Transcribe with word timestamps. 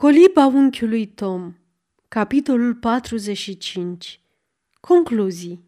Coliba 0.00 0.46
unchiului 0.46 1.06
Tom 1.06 1.54
Capitolul 2.08 2.74
45 2.74 4.20
Concluzii 4.80 5.64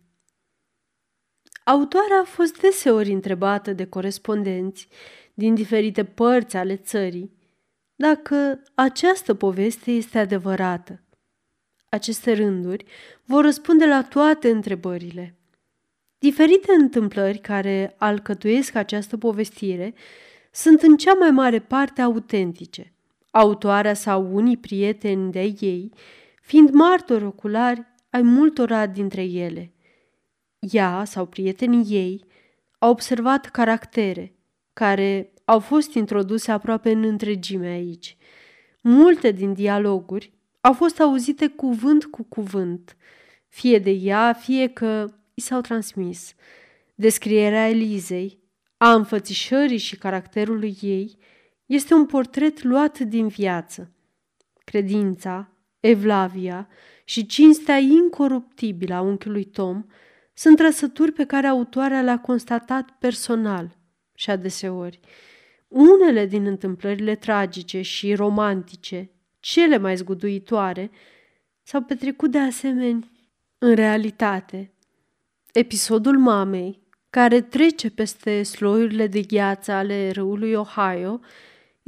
Autoarea 1.65 2.21
a 2.21 2.25
fost 2.25 2.61
deseori 2.61 3.13
întrebată 3.13 3.73
de 3.73 3.87
corespondenți 3.87 4.89
din 5.35 5.55
diferite 5.55 6.05
părți 6.05 6.57
ale 6.57 6.77
țării 6.77 7.33
dacă 7.95 8.63
această 8.75 9.35
poveste 9.35 9.91
este 9.91 10.19
adevărată. 10.19 11.03
Aceste 11.89 12.33
rânduri 12.33 12.85
vor 13.25 13.45
răspunde 13.45 13.87
la 13.87 14.03
toate 14.03 14.51
întrebările. 14.51 15.35
Diferite 16.19 16.73
întâmplări 16.73 17.39
care 17.39 17.95
alcătuiesc 17.99 18.75
această 18.75 19.17
povestire 19.17 19.95
sunt 20.51 20.83
în 20.83 20.97
cea 20.97 21.15
mai 21.15 21.31
mare 21.31 21.61
parte 21.61 22.03
autentice– 22.03 22.93
autoarea 23.31 23.95
sau 23.95 24.35
unii 24.35 24.57
prieteni 24.57 25.33
de 25.33 25.55
ei, 25.61 25.93
fiind 26.43 26.71
martori 26.71 27.25
oculari 27.25 27.87
ai 28.11 28.23
multora 28.23 28.87
dintre 28.87 29.23
ele. 29.23 29.73
Ea 30.59 31.05
sau 31.05 31.27
prietenii 31.27 31.95
ei 31.95 32.25
au 32.79 32.91
observat 32.91 33.47
caractere 33.47 34.35
care 34.73 35.33
au 35.45 35.59
fost 35.59 35.95
introduse 35.95 36.53
aproape 36.53 36.91
în 36.91 37.05
întregime 37.05 37.67
aici. 37.67 38.17
Multe 38.83 39.31
din 39.31 39.53
dialoguri 39.53 40.33
au 40.61 40.73
fost 40.73 41.01
auzite 41.01 41.47
cuvânt 41.47 42.05
cu 42.05 42.23
cuvânt, 42.23 42.97
fie 43.49 43.79
de 43.79 43.91
ea, 43.91 44.33
fie 44.33 44.69
că 44.69 45.07
i 45.35 45.41
s-au 45.41 45.61
transmis. 45.61 46.35
Descrierea 46.95 47.69
Elizei, 47.69 48.39
a 48.77 48.93
înfățișării 48.93 49.79
și 49.79 49.97
caracterului 49.97 50.79
ei– 50.81 51.17
este 51.71 51.95
un 51.95 52.07
portret 52.07 52.63
luat 52.63 52.99
din 52.99 53.29
viață. 53.29 53.91
Credința, 54.65 55.51
evlavia 55.81 56.69
și 57.05 57.27
cinstea 57.27 57.77
incoruptibilă 57.77 58.95
a 58.95 59.01
unchiului 59.01 59.45
Tom 59.45 59.85
sunt 60.35 60.57
trăsături 60.57 61.13
pe 61.13 61.25
care 61.25 61.47
autoarea 61.47 62.03
le-a 62.03 62.21
constatat 62.21 62.91
personal 62.99 63.77
și 64.15 64.31
adeseori. 64.31 65.01
Unele 65.69 66.27
din 66.27 66.47
întâmplările 66.47 67.15
tragice 67.15 67.83
și 67.83 68.15
romantice, 68.15 69.11
cele 69.41 69.79
mai 69.79 69.97
zguduitoare, 69.97 70.91
s-au 71.63 71.81
petrecut 71.81 72.31
de 72.31 72.39
asemenea 72.39 73.09
în 73.59 73.75
realitate. 73.75 74.73
Episodul 75.53 76.19
mamei, 76.19 76.81
care 77.11 77.41
trece 77.41 77.91
peste 77.91 78.43
sloiurile 78.43 79.07
de 79.07 79.21
gheață 79.21 79.73
ale 79.73 80.11
râului 80.11 80.53
Ohio, 80.53 81.21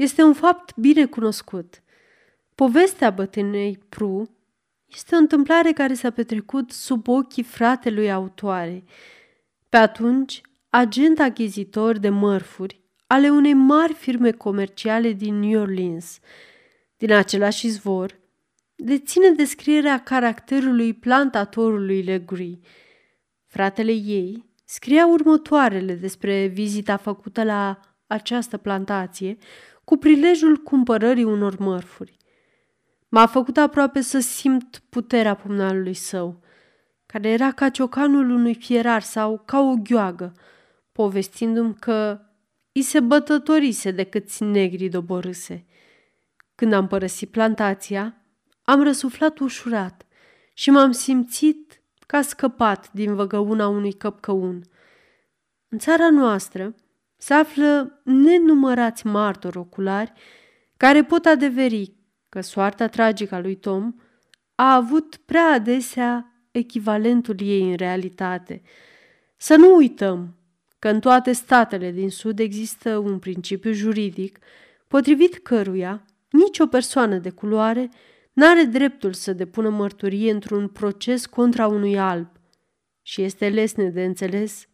este 0.02 0.22
un 0.22 0.32
fapt 0.32 0.76
bine 0.76 1.06
cunoscut. 1.06 1.82
Povestea 2.54 3.10
bătrânei 3.10 3.78
Pru 3.88 4.30
este 4.86 5.14
o 5.14 5.18
întâmplare 5.18 5.72
care 5.72 5.94
s-a 5.94 6.10
petrecut 6.10 6.70
sub 6.70 7.08
ochii 7.08 7.42
fratelui 7.42 8.12
autoare. 8.12 8.84
Pe 9.68 9.76
atunci, 9.76 10.40
agent 10.70 11.18
achizitor 11.18 11.98
de 11.98 12.08
mărfuri 12.08 12.80
ale 13.06 13.30
unei 13.30 13.54
mari 13.54 13.92
firme 13.94 14.30
comerciale 14.30 15.12
din 15.12 15.38
New 15.38 15.60
Orleans. 15.60 16.18
Din 16.96 17.12
același 17.12 17.66
izvor, 17.66 18.20
deține 18.74 19.30
descrierea 19.30 19.98
caracterului 19.98 20.92
plantatorului 20.92 22.02
Legree. 22.02 22.58
Fratele 23.46 23.92
ei 23.92 24.44
scria 24.64 25.06
următoarele 25.06 25.94
despre 25.94 26.46
vizita 26.46 26.96
făcută 26.96 27.44
la 27.44 27.80
această 28.06 28.56
plantație, 28.56 29.36
cu 29.84 29.96
prilejul 29.96 30.56
cumpărării 30.56 31.24
unor 31.24 31.58
mărfuri. 31.58 32.16
M-a 33.08 33.26
făcut 33.26 33.56
aproape 33.56 34.00
să 34.00 34.18
simt 34.18 34.82
puterea 34.88 35.34
pumnalului 35.34 35.94
său, 35.94 36.40
care 37.06 37.28
era 37.28 37.52
ca 37.52 37.68
ciocanul 37.68 38.30
unui 38.30 38.54
fierar 38.54 39.02
sau 39.02 39.42
ca 39.46 39.60
o 39.60 39.74
gheoagă, 39.74 40.32
povestindu-mi 40.92 41.74
că 41.74 42.20
i 42.72 42.82
se 42.82 43.00
bătătorise 43.00 43.90
de 43.90 44.04
câți 44.04 44.42
negri 44.42 44.88
doborâse. 44.88 45.66
Când 46.54 46.72
am 46.72 46.86
părăsit 46.86 47.30
plantația, 47.30 48.16
am 48.62 48.82
răsuflat 48.82 49.38
ușurat 49.38 50.06
și 50.54 50.70
m-am 50.70 50.90
simțit 50.90 51.82
ca 52.06 52.22
scăpat 52.22 52.92
din 52.92 53.14
văgăuna 53.14 53.68
unui 53.68 53.92
căpcăun. 53.92 54.62
În 55.68 55.78
țara 55.78 56.10
noastră, 56.10 56.74
se 57.22 57.34
află 57.34 58.00
nenumărați 58.04 59.06
martori 59.06 59.56
oculari 59.56 60.12
care 60.76 61.04
pot 61.04 61.24
adeveri 61.24 61.92
că 62.28 62.40
soarta 62.40 62.86
tragică 62.86 63.34
a 63.34 63.40
lui 63.40 63.54
Tom 63.54 63.94
a 64.54 64.74
avut 64.74 65.16
prea 65.16 65.44
adesea 65.44 66.32
echivalentul 66.50 67.36
ei 67.40 67.70
în 67.70 67.76
realitate. 67.76 68.62
Să 69.36 69.56
nu 69.56 69.74
uităm 69.76 70.36
că 70.78 70.88
în 70.88 71.00
toate 71.00 71.32
statele 71.32 71.90
din 71.90 72.10
Sud 72.10 72.38
există 72.38 72.98
un 72.98 73.18
principiu 73.18 73.72
juridic 73.72 74.38
potrivit 74.88 75.38
căruia 75.38 76.04
nicio 76.30 76.66
persoană 76.66 77.18
de 77.18 77.30
culoare 77.30 77.88
n-are 78.32 78.62
dreptul 78.62 79.12
să 79.12 79.32
depună 79.32 79.68
mărturie 79.68 80.30
într-un 80.30 80.68
proces 80.68 81.26
contra 81.26 81.66
unui 81.66 81.98
alb 81.98 82.28
și 83.02 83.22
este 83.22 83.48
lesne 83.48 83.88
de 83.88 84.04
înțeles 84.04 84.66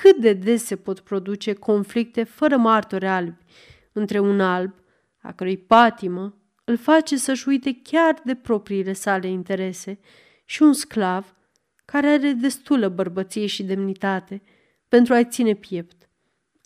cât 0.00 0.16
de 0.16 0.32
des 0.32 0.64
se 0.64 0.76
pot 0.76 1.00
produce 1.00 1.52
conflicte 1.52 2.24
fără 2.24 2.56
martori 2.56 3.06
albi 3.06 3.44
între 3.92 4.18
un 4.18 4.40
alb, 4.40 4.74
a 5.22 5.32
cărui 5.32 5.56
patimă 5.56 6.42
îl 6.64 6.76
face 6.76 7.16
să-și 7.16 7.48
uite 7.48 7.80
chiar 7.82 8.20
de 8.24 8.34
propriile 8.34 8.92
sale 8.92 9.28
interese, 9.28 9.98
și 10.44 10.62
un 10.62 10.72
sclav 10.72 11.36
care 11.84 12.06
are 12.06 12.32
destulă 12.32 12.88
bărbăție 12.88 13.46
și 13.46 13.62
demnitate 13.62 14.42
pentru 14.88 15.14
a-i 15.14 15.24
ține 15.24 15.54
piept. 15.54 16.08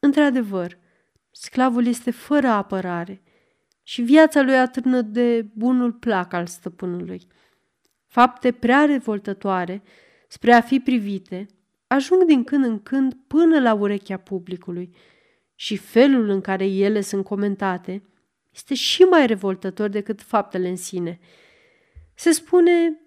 Într-adevăr, 0.01 0.79
sclavul 1.31 1.87
este 1.87 2.11
fără 2.11 2.47
apărare 2.47 3.23
și 3.83 4.03
viața 4.03 4.43
lui 4.43 4.59
atârnă 4.59 5.01
de 5.01 5.47
bunul 5.55 5.93
plac 5.93 6.33
al 6.33 6.47
stăpânului. 6.47 7.27
Fapte 8.07 8.53
prea 8.53 8.85
revoltătoare 8.85 9.83
spre 10.29 10.53
a 10.53 10.61
fi 10.61 10.81
privite 10.81 11.47
ajung 11.93 12.25
din 12.25 12.45
când 12.45 12.65
în 12.65 12.83
când 12.83 13.15
până 13.27 13.61
la 13.61 13.75
urechea 13.75 14.17
publicului 14.17 14.95
și 15.55 15.77
felul 15.77 16.29
în 16.29 16.41
care 16.41 16.67
ele 16.67 17.01
sunt 17.01 17.25
comentate 17.25 18.03
este 18.51 18.75
și 18.75 19.03
mai 19.03 19.27
revoltător 19.27 19.89
decât 19.89 20.23
faptele 20.23 20.69
în 20.69 20.77
sine. 20.77 21.21
Se 22.15 22.31
spune, 22.31 23.01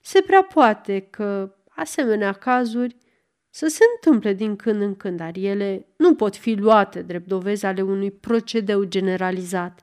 se 0.00 0.20
prea 0.20 0.42
poate 0.42 1.00
că 1.00 1.54
asemenea 1.68 2.32
cazuri 2.32 2.96
să 3.50 3.66
se 3.66 3.84
întâmple 3.94 4.32
din 4.32 4.56
când 4.56 4.80
în 4.82 4.96
când, 4.96 5.16
dar 5.16 5.36
ele 5.36 5.86
nu 5.96 6.14
pot 6.14 6.36
fi 6.36 6.54
luate 6.54 7.02
drept 7.02 7.26
dovezi 7.26 7.66
ale 7.66 7.82
unui 7.82 8.10
procedeu 8.10 8.84
generalizat. 8.84 9.82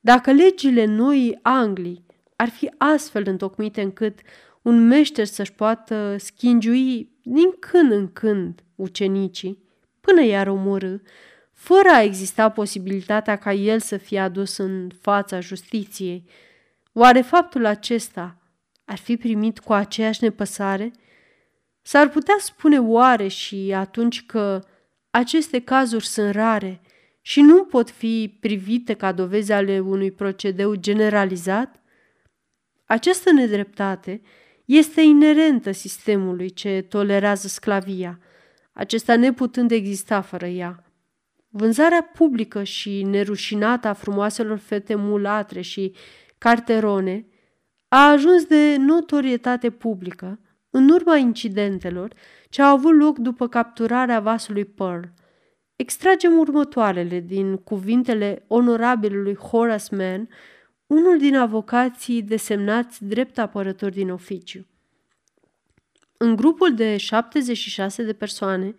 Dacă 0.00 0.32
legile 0.32 0.84
noii 0.84 1.38
Anglii 1.42 2.06
ar 2.36 2.48
fi 2.48 2.70
astfel 2.78 3.22
întocmite 3.26 3.82
încât 3.82 4.20
un 4.62 4.86
meșter 4.86 5.26
să-și 5.26 5.52
poată 5.52 6.16
schingiui 6.18 7.12
din 7.22 7.50
când 7.58 7.92
în 7.92 8.12
când 8.12 8.62
ucenicii, 8.74 9.62
până 10.00 10.24
i-ar 10.24 10.46
omorâ, 10.46 10.96
fără 11.52 11.88
a 11.88 12.02
exista 12.02 12.48
posibilitatea 12.48 13.36
ca 13.36 13.52
el 13.52 13.80
să 13.80 13.96
fie 13.96 14.20
adus 14.20 14.56
în 14.56 14.90
fața 15.00 15.40
justiției. 15.40 16.24
Oare 16.92 17.20
faptul 17.20 17.64
acesta 17.64 18.36
ar 18.84 18.98
fi 18.98 19.16
primit 19.16 19.58
cu 19.58 19.72
aceeași 19.72 20.22
nepăsare? 20.22 20.92
S-ar 21.82 22.08
putea 22.08 22.36
spune 22.38 22.78
oare 22.78 23.28
și 23.28 23.72
atunci 23.74 24.26
că 24.26 24.64
aceste 25.10 25.60
cazuri 25.60 26.06
sunt 26.06 26.34
rare 26.34 26.80
și 27.20 27.40
nu 27.40 27.64
pot 27.64 27.90
fi 27.90 28.36
privite 28.40 28.94
ca 28.94 29.12
dovezi 29.12 29.52
ale 29.52 29.80
unui 29.80 30.10
procedeu 30.10 30.74
generalizat? 30.74 31.80
Această 32.84 33.32
nedreptate 33.32 34.20
este 34.76 35.00
inerentă 35.00 35.70
sistemului 35.70 36.50
ce 36.50 36.86
tolerează 36.88 37.48
sclavia, 37.48 38.18
acesta 38.72 39.16
neputând 39.16 39.70
exista 39.70 40.20
fără 40.20 40.46
ea. 40.46 40.84
Vânzarea 41.48 42.10
publică 42.14 42.62
și 42.62 43.02
nerușinată 43.02 43.88
a 43.88 43.92
frumoaselor 43.92 44.58
fete 44.58 44.94
mulatre 44.94 45.60
și 45.60 45.94
carterone 46.38 47.26
a 47.88 48.10
ajuns 48.10 48.44
de 48.44 48.76
notorietate 48.76 49.70
publică 49.70 50.40
în 50.70 50.88
urma 50.88 51.16
incidentelor 51.16 52.12
ce 52.48 52.62
au 52.62 52.74
avut 52.74 52.98
loc 52.98 53.18
după 53.18 53.48
capturarea 53.48 54.20
vasului 54.20 54.64
Pearl. 54.64 55.02
Extragem 55.76 56.38
următoarele 56.38 57.20
din 57.20 57.56
cuvintele 57.56 58.44
onorabilului 58.48 59.34
Horace 59.36 59.94
Mann, 59.96 60.28
unul 60.92 61.18
din 61.18 61.36
avocații 61.36 62.22
desemnați 62.22 63.04
drept 63.04 63.38
apărător 63.38 63.90
din 63.90 64.10
oficiu. 64.10 64.66
În 66.16 66.36
grupul 66.36 66.74
de 66.74 66.96
76 66.96 68.02
de 68.02 68.12
persoane 68.12 68.74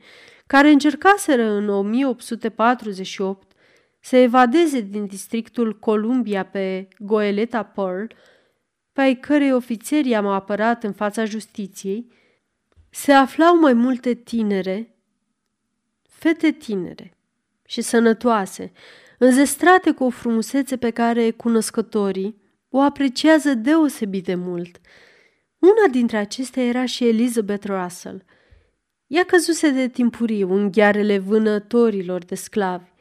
care 0.48 0.70
încercaseră 0.70 1.44
în 1.50 1.70
1848 1.70 3.52
să 4.00 4.16
evadeze 4.16 4.82
din 4.82 5.06
districtul 5.06 5.80
Columbia 5.80 6.46
pe 6.46 6.88
Goeleta 6.98 7.64
Pearl, 7.64 8.06
pe 8.92 9.02
ai 9.02 9.16
cărei 9.16 9.54
ofițeri 9.54 10.10
i-am 10.10 10.28
apărat 10.28 10.84
în 10.84 10.94
fața 10.94 11.26
justiției, 11.26 12.12
se 12.90 13.12
aflau 13.12 13.60
mai 13.60 13.74
multe 13.74 14.14
tinere, 14.14 14.96
fete 16.08 16.52
tinere 16.52 17.18
și 17.66 17.82
sănătoase, 17.82 18.72
înzestrate 19.18 19.92
cu 19.92 20.04
o 20.04 20.10
frumusețe 20.10 20.78
pe 20.78 20.90
care 20.90 21.32
cunoscătorii 21.32 22.42
o 22.70 22.80
apreciază 22.80 23.54
deosebit 23.54 24.26
de 24.26 24.36
mult. 24.36 24.80
Una 25.60 25.92
dintre 25.92 26.18
acestea 26.18 26.64
era 26.64 26.86
și 26.86 27.08
Elizabeth 27.08 27.66
Russell. 27.66 28.24
Ea 29.08 29.24
căzuse 29.24 29.70
de 29.70 29.88
timpuriu 29.88 30.54
în 30.54 30.72
ghearele 30.72 31.18
vânătorilor 31.18 32.24
de 32.26 32.36
sclavi 32.36 32.92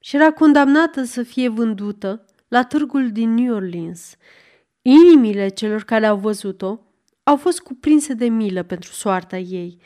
și 0.00 0.16
era 0.16 0.32
condamnată 0.32 1.02
să 1.02 1.22
fie 1.22 1.48
vândută 1.48 2.24
la 2.48 2.64
târgul 2.64 3.12
din 3.12 3.34
New 3.34 3.54
Orleans. 3.54 4.16
Inimile 4.82 5.48
celor 5.48 5.82
care 5.82 6.06
au 6.06 6.16
văzut-o 6.16 6.80
au 7.22 7.36
fost 7.36 7.60
cuprinse 7.60 8.14
de 8.14 8.28
milă 8.28 8.62
pentru 8.62 8.92
soarta 8.92 9.38
ei. 9.38 9.78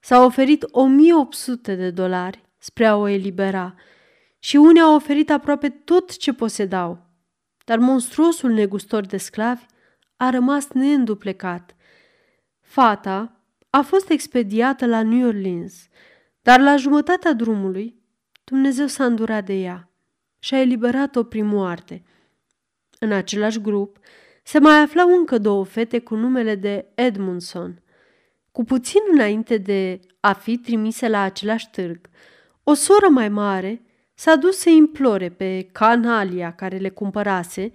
S-au 0.00 0.24
oferit 0.24 0.64
1800 0.70 1.74
de 1.74 1.90
dolari 1.90 2.42
spre 2.58 2.86
a 2.86 2.96
o 2.96 3.08
elibera 3.08 3.74
și 4.38 4.56
unii 4.56 4.80
au 4.80 4.94
oferit 4.94 5.30
aproape 5.30 5.68
tot 5.68 6.16
ce 6.16 6.32
posedau. 6.32 7.06
Dar 7.64 7.78
monstruosul 7.78 8.50
negustor 8.50 9.06
de 9.06 9.16
sclavi 9.16 9.66
a 10.16 10.30
rămas 10.30 10.68
neînduplecat. 10.68 11.76
Fata 12.60 13.42
a 13.70 13.80
fost 13.80 14.10
expediată 14.10 14.86
la 14.86 15.02
New 15.02 15.26
Orleans, 15.26 15.88
dar 16.42 16.60
la 16.60 16.76
jumătatea 16.76 17.32
drumului 17.32 17.98
Dumnezeu 18.44 18.86
s-a 18.86 19.04
îndurat 19.04 19.44
de 19.44 19.52
ea 19.52 19.90
și 20.38 20.54
a 20.54 20.60
eliberat-o 20.60 21.22
prin 21.22 21.46
moarte. 21.46 22.02
În 22.98 23.12
același 23.12 23.60
grup 23.60 23.98
se 24.42 24.58
mai 24.58 24.80
aflau 24.80 25.08
încă 25.08 25.38
două 25.38 25.64
fete 25.64 25.98
cu 25.98 26.14
numele 26.14 26.54
de 26.54 26.86
Edmundson. 26.94 27.82
Cu 28.52 28.64
puțin 28.64 29.00
înainte 29.12 29.56
de 29.56 30.00
a 30.20 30.32
fi 30.32 30.58
trimise 30.58 31.08
la 31.08 31.20
același 31.20 31.70
târg, 31.70 32.08
o 32.62 32.74
soră 32.74 33.08
mai 33.08 33.28
mare 33.28 33.82
s-a 34.18 34.36
dus 34.36 34.58
să 34.58 34.68
implore 34.68 35.28
pe 35.28 35.68
canalia 35.72 36.54
care 36.54 36.76
le 36.76 36.88
cumpărase 36.88 37.72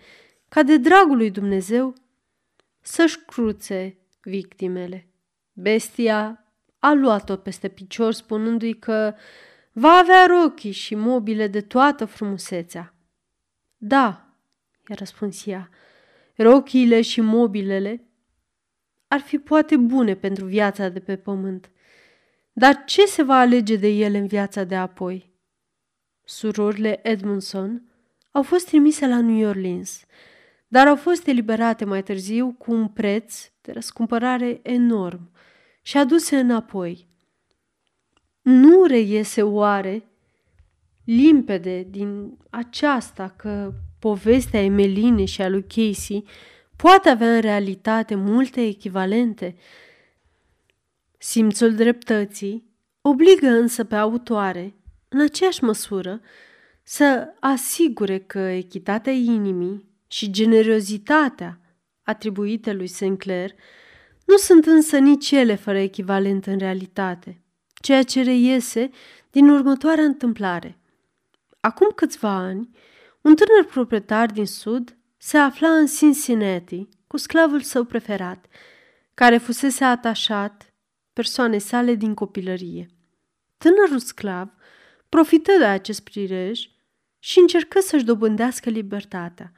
ca 0.50 0.64
de 0.64 0.78
dragul 0.78 1.18
lui 1.18 1.32
Dumnezeu 1.32 1.94
să-și 2.82 3.20
cruțe 3.26 3.98
victimele. 4.22 5.08
Bestia 5.54 6.46
a 6.80 6.94
luat-o 6.94 7.36
peste 7.36 7.68
picior 7.68 8.14
spunându-i 8.14 8.74
că 8.74 9.14
va 9.72 9.92
avea 9.92 10.26
rochii 10.26 10.72
și 10.72 10.96
mobile 10.96 11.48
de 11.48 11.62
toată 11.62 12.06
frumusețea. 12.06 12.94
Da, 13.78 14.36
i-a 14.90 14.96
răspuns 14.98 15.46
ea, 15.46 15.70
rochiile 16.36 17.02
și 17.02 17.22
mobilele 17.22 18.08
ar 19.08 19.20
fi 19.20 19.38
poate 19.38 19.78
bune 19.78 20.16
pentru 20.16 20.46
viața 20.46 20.90
de 20.90 21.00
pe 21.00 21.16
pământ. 21.16 21.70
Dar 22.54 22.84
ce 22.86 23.06
se 23.06 23.24
va 23.24 23.40
alege 23.40 23.76
de 23.76 23.88
ele 23.88 24.18
în 24.18 24.28
viața 24.28 24.64
de 24.64 24.76
apoi? 24.76 25.33
Surorile 26.24 27.00
Edmundson 27.08 27.84
au 28.32 28.44
fost 28.44 28.66
trimise 28.66 29.08
la 29.08 29.22
New 29.22 29.48
Orleans, 29.48 30.06
dar 30.68 30.88
au 30.88 30.96
fost 30.96 31.28
eliberate 31.28 31.86
mai 31.86 32.04
târziu 32.04 32.56
cu 32.58 32.72
un 32.72 32.88
preț 32.88 33.52
de 33.62 33.72
răscumpărare 33.72 34.60
enorm 34.64 35.32
și 35.82 35.98
aduse 35.98 36.38
înapoi. 36.38 37.08
Nu 38.42 38.84
reiese 38.86 39.42
oare 39.42 40.08
limpede 41.04 41.88
din 41.90 42.38
aceasta 42.50 43.34
că 43.38 43.74
povestea 44.00 44.62
Emeline 44.62 45.26
și 45.26 45.42
a 45.42 45.50
lui 45.50 45.66
Casey 45.68 46.26
poate 46.76 47.10
avea 47.10 47.36
în 47.36 47.42
realitate 47.42 48.16
multe 48.16 48.62
echivalente? 48.66 49.56
Simțul 51.18 51.76
dreptății 51.76 52.72
obligă 53.02 53.48
însă 53.48 53.84
pe 53.84 53.96
autoare, 53.96 54.76
în 55.14 55.20
aceeași 55.20 55.64
măsură, 55.64 56.22
să 56.84 57.34
asigure 57.40 58.20
că 58.20 58.40
echitatea 58.40 59.14
inimii 59.14 59.90
și 60.08 60.32
generozitatea 60.32 61.60
atribuite 62.04 62.74
lui 62.74 62.88
Sinclair 62.88 63.52
nu 64.26 64.38
sunt 64.38 64.66
însă 64.66 64.98
nici 64.98 65.32
ele 65.32 65.56
fără 65.56 65.78
echivalent 65.78 66.46
în 66.46 66.58
realitate, 66.58 67.42
ceea 67.74 68.04
ce 68.04 68.22
reiese 68.22 68.90
din 69.32 69.50
următoarea 69.50 70.04
întâmplare. 70.04 70.78
Acum 71.60 71.92
câțiva 71.96 72.30
ani, 72.30 72.70
un 73.22 73.36
tânăr 73.36 73.72
proprietar 73.72 74.32
din 74.32 74.46
sud 74.46 74.98
se 75.18 75.38
afla 75.38 75.68
în 75.70 75.86
Cincinnati 75.86 76.88
cu 77.08 77.18
sclavul 77.18 77.62
său 77.62 77.84
preferat, 77.84 78.46
care 79.14 79.38
fusese 79.38 79.84
atașat 79.84 80.74
persoane 81.14 81.58
sale 81.58 81.96
din 81.96 82.14
copilărie. 82.14 82.88
Tânărul 83.58 84.00
sclav 84.00 84.54
profită 85.14 85.52
de 85.58 85.66
acest 85.66 86.04
prilej 86.04 86.70
și 87.20 87.40
încercă 87.40 87.80
să-și 87.80 88.04
dobândească 88.04 88.70
libertatea, 88.70 89.52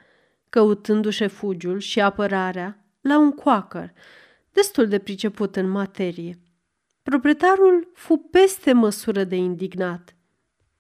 căutându-și 0.49 1.21
refugiul 1.21 1.79
și 1.79 2.01
apărarea 2.01 2.85
la 3.01 3.17
un 3.17 3.31
quaker, 3.31 3.93
destul 4.51 4.87
de 4.87 4.99
priceput 4.99 5.55
în 5.55 5.69
materie. 5.69 6.39
Proprietarul 7.03 7.91
fu 7.93 8.17
peste 8.17 8.73
măsură 8.73 9.23
de 9.23 9.35
indignat. 9.35 10.15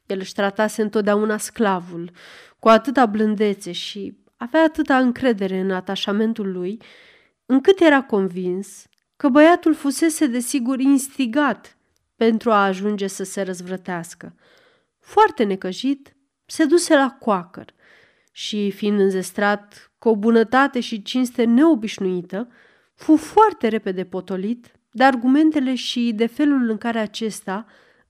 El 0.05 0.19
își 0.19 0.33
tratase 0.33 0.81
întotdeauna 0.81 1.37
sclavul 1.37 2.11
cu 2.59 2.69
atâta 2.69 3.05
blândețe 3.05 3.71
și 3.71 4.17
avea 4.35 4.63
atâta 4.63 4.97
încredere 4.97 5.59
în 5.59 5.71
atașamentul 5.71 6.51
lui, 6.51 6.81
încât 7.45 7.79
era 7.79 8.03
convins 8.03 8.85
că 9.15 9.29
băiatul 9.29 9.73
fusese 9.73 10.27
desigur 10.27 10.79
instigat 10.79 11.77
pentru 12.15 12.51
a 12.51 12.65
ajunge 12.65 13.07
să 13.07 13.23
se 13.23 13.41
răzvrătească. 13.41 14.35
Foarte 15.05 15.43
necăjit, 15.43 16.15
se 16.45 16.65
duse 16.65 16.95
la 16.95 17.17
coacăr 17.19 17.73
și, 18.31 18.71
fiind 18.71 18.99
înzestrat 18.99 19.91
cu 19.97 20.09
o 20.09 20.15
bunătate 20.15 20.79
și 20.79 21.01
cinste 21.01 21.43
neobișnuită, 21.43 22.47
fu 22.95 23.15
foarte 23.15 23.67
repede 23.67 24.05
potolit 24.05 24.71
de 24.91 25.03
argumentele 25.03 25.75
și 25.75 26.11
de 26.15 26.25
felul 26.25 26.69
în 26.69 26.77
care 26.77 26.99
acesta 26.99 27.65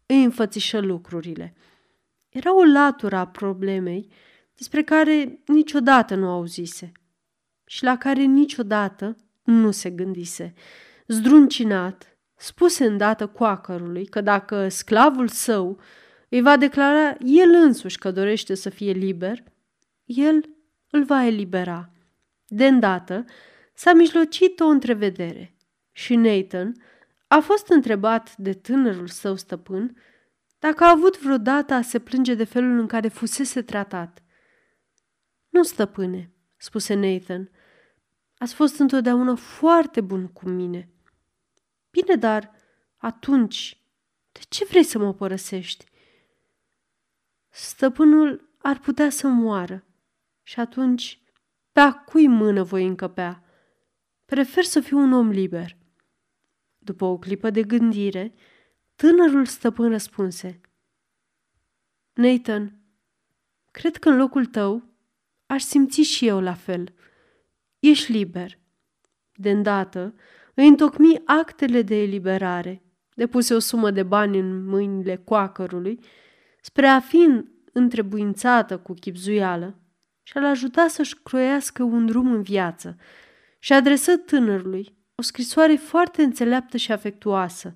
îi 0.06 0.24
înfățișă 0.24 0.80
lucrurile. 0.80 1.56
Era 2.30 2.56
o 2.56 2.64
latură 2.64 3.16
a 3.16 3.28
problemei 3.28 4.12
despre 4.56 4.84
care 4.84 5.40
niciodată 5.46 6.16
nu 6.16 6.30
auzise 6.30 6.92
și 7.66 7.84
la 7.84 7.98
care 7.98 8.22
niciodată 8.22 9.16
nu 9.44 9.72
se 9.72 9.90
gândise. 9.90 10.54
Zdruncinat, 11.08 12.18
spuse 12.36 12.86
îndată 12.86 13.28
coacărului 13.28 14.06
că 14.06 14.22
dacă 14.22 14.68
sclavul 14.68 15.28
său 15.28 15.80
îi 16.36 16.42
va 16.42 16.58
declara 16.58 17.16
el 17.20 17.50
însuși 17.54 17.98
că 17.98 18.12
dorește 18.12 18.56
să 18.56 18.70
fie 18.70 18.92
liber, 18.92 19.44
el 20.04 20.50
îl 20.90 21.04
va 21.04 21.26
elibera. 21.26 21.90
De 22.48 22.68
îndată 22.68 23.26
s-a 23.74 23.94
mijlocit 23.94 24.60
o 24.60 24.66
întrevedere 24.66 25.56
și 25.92 26.16
Nathan 26.16 26.74
a 27.28 27.40
fost 27.40 27.68
întrebat 27.68 28.38
de 28.38 28.54
tânărul 28.54 29.08
său 29.08 29.36
stăpân 29.36 29.98
dacă 30.60 30.84
a 30.84 30.90
avut 30.90 31.20
vreodată 31.20 31.74
a 31.74 31.82
se 31.82 32.00
plânge 32.00 32.34
de 32.34 32.44
felul 32.44 32.80
în 32.80 32.88
care 32.88 33.08
fusese 33.08 33.62
tratat. 33.62 34.24
Nu, 35.50 35.64
stăpâne, 35.64 36.32
spuse 36.58 36.94
Nathan, 36.94 37.50
ați 38.38 38.54
fost 38.54 38.80
întotdeauna 38.80 39.36
foarte 39.36 40.02
bun 40.02 40.28
cu 40.28 40.50
mine. 40.50 40.90
Bine, 41.92 42.16
dar 42.16 42.52
atunci, 42.98 43.84
de 44.32 44.40
ce 44.50 44.66
vrei 44.66 44.84
să 44.84 44.98
mă 44.98 45.14
părăsești? 45.14 45.94
Stăpânul 47.58 48.50
ar 48.58 48.80
putea 48.80 49.10
să 49.10 49.28
moară 49.28 49.86
și 50.44 50.60
atunci 50.60 51.22
pe 51.72 51.80
a 51.80 51.94
cui 51.94 52.28
mână 52.28 52.64
voi 52.64 52.86
încăpea? 52.86 53.44
Prefer 54.26 54.64
să 54.64 54.80
fiu 54.80 54.98
un 54.98 55.14
om 55.14 55.30
liber. 55.30 55.78
După 56.78 57.06
o 57.06 57.18
clipă 57.18 57.50
de 57.50 57.64
gândire, 57.64 58.34
tânărul 58.96 59.46
stăpân 59.46 59.90
răspunse. 59.90 60.62
Nathan, 62.14 62.80
cred 63.72 63.98
că 63.98 64.10
în 64.10 64.18
locul 64.18 64.46
tău 64.46 64.84
aș 65.46 65.64
simți 65.64 66.02
și 66.02 66.28
eu 66.28 66.42
la 66.42 66.54
fel. 66.54 66.94
Ești 67.80 68.12
liber. 68.12 68.60
De 69.34 69.50
îndată 69.50 70.16
îi 70.54 70.68
întocmi 70.68 71.22
actele 71.26 71.82
de 71.82 71.96
eliberare, 71.96 72.84
depuse 73.14 73.54
o 73.54 73.60
sumă 73.60 73.92
de 73.92 74.04
bani 74.04 74.40
în 74.40 74.66
mâinile 74.66 75.16
coacărului, 75.16 76.00
spre 76.66 76.88
a 76.88 77.00
fi 77.00 77.44
întrebuințată 77.72 78.78
cu 78.78 78.94
chipzuială 78.94 79.80
și 80.24 80.38
a-l 80.38 80.46
ajuta 80.46 80.88
să-și 80.88 81.16
croiască 81.24 81.84
un 81.84 82.06
drum 82.06 82.32
în 82.32 82.42
viață 82.42 82.98
și 83.60 83.74
adresă 83.74 84.18
tânărului 84.18 84.98
o 85.16 85.22
scrisoare 85.22 85.76
foarte 85.76 86.24
înțeleaptă 86.24 86.78
și 86.78 86.92
afectuoasă, 86.92 87.76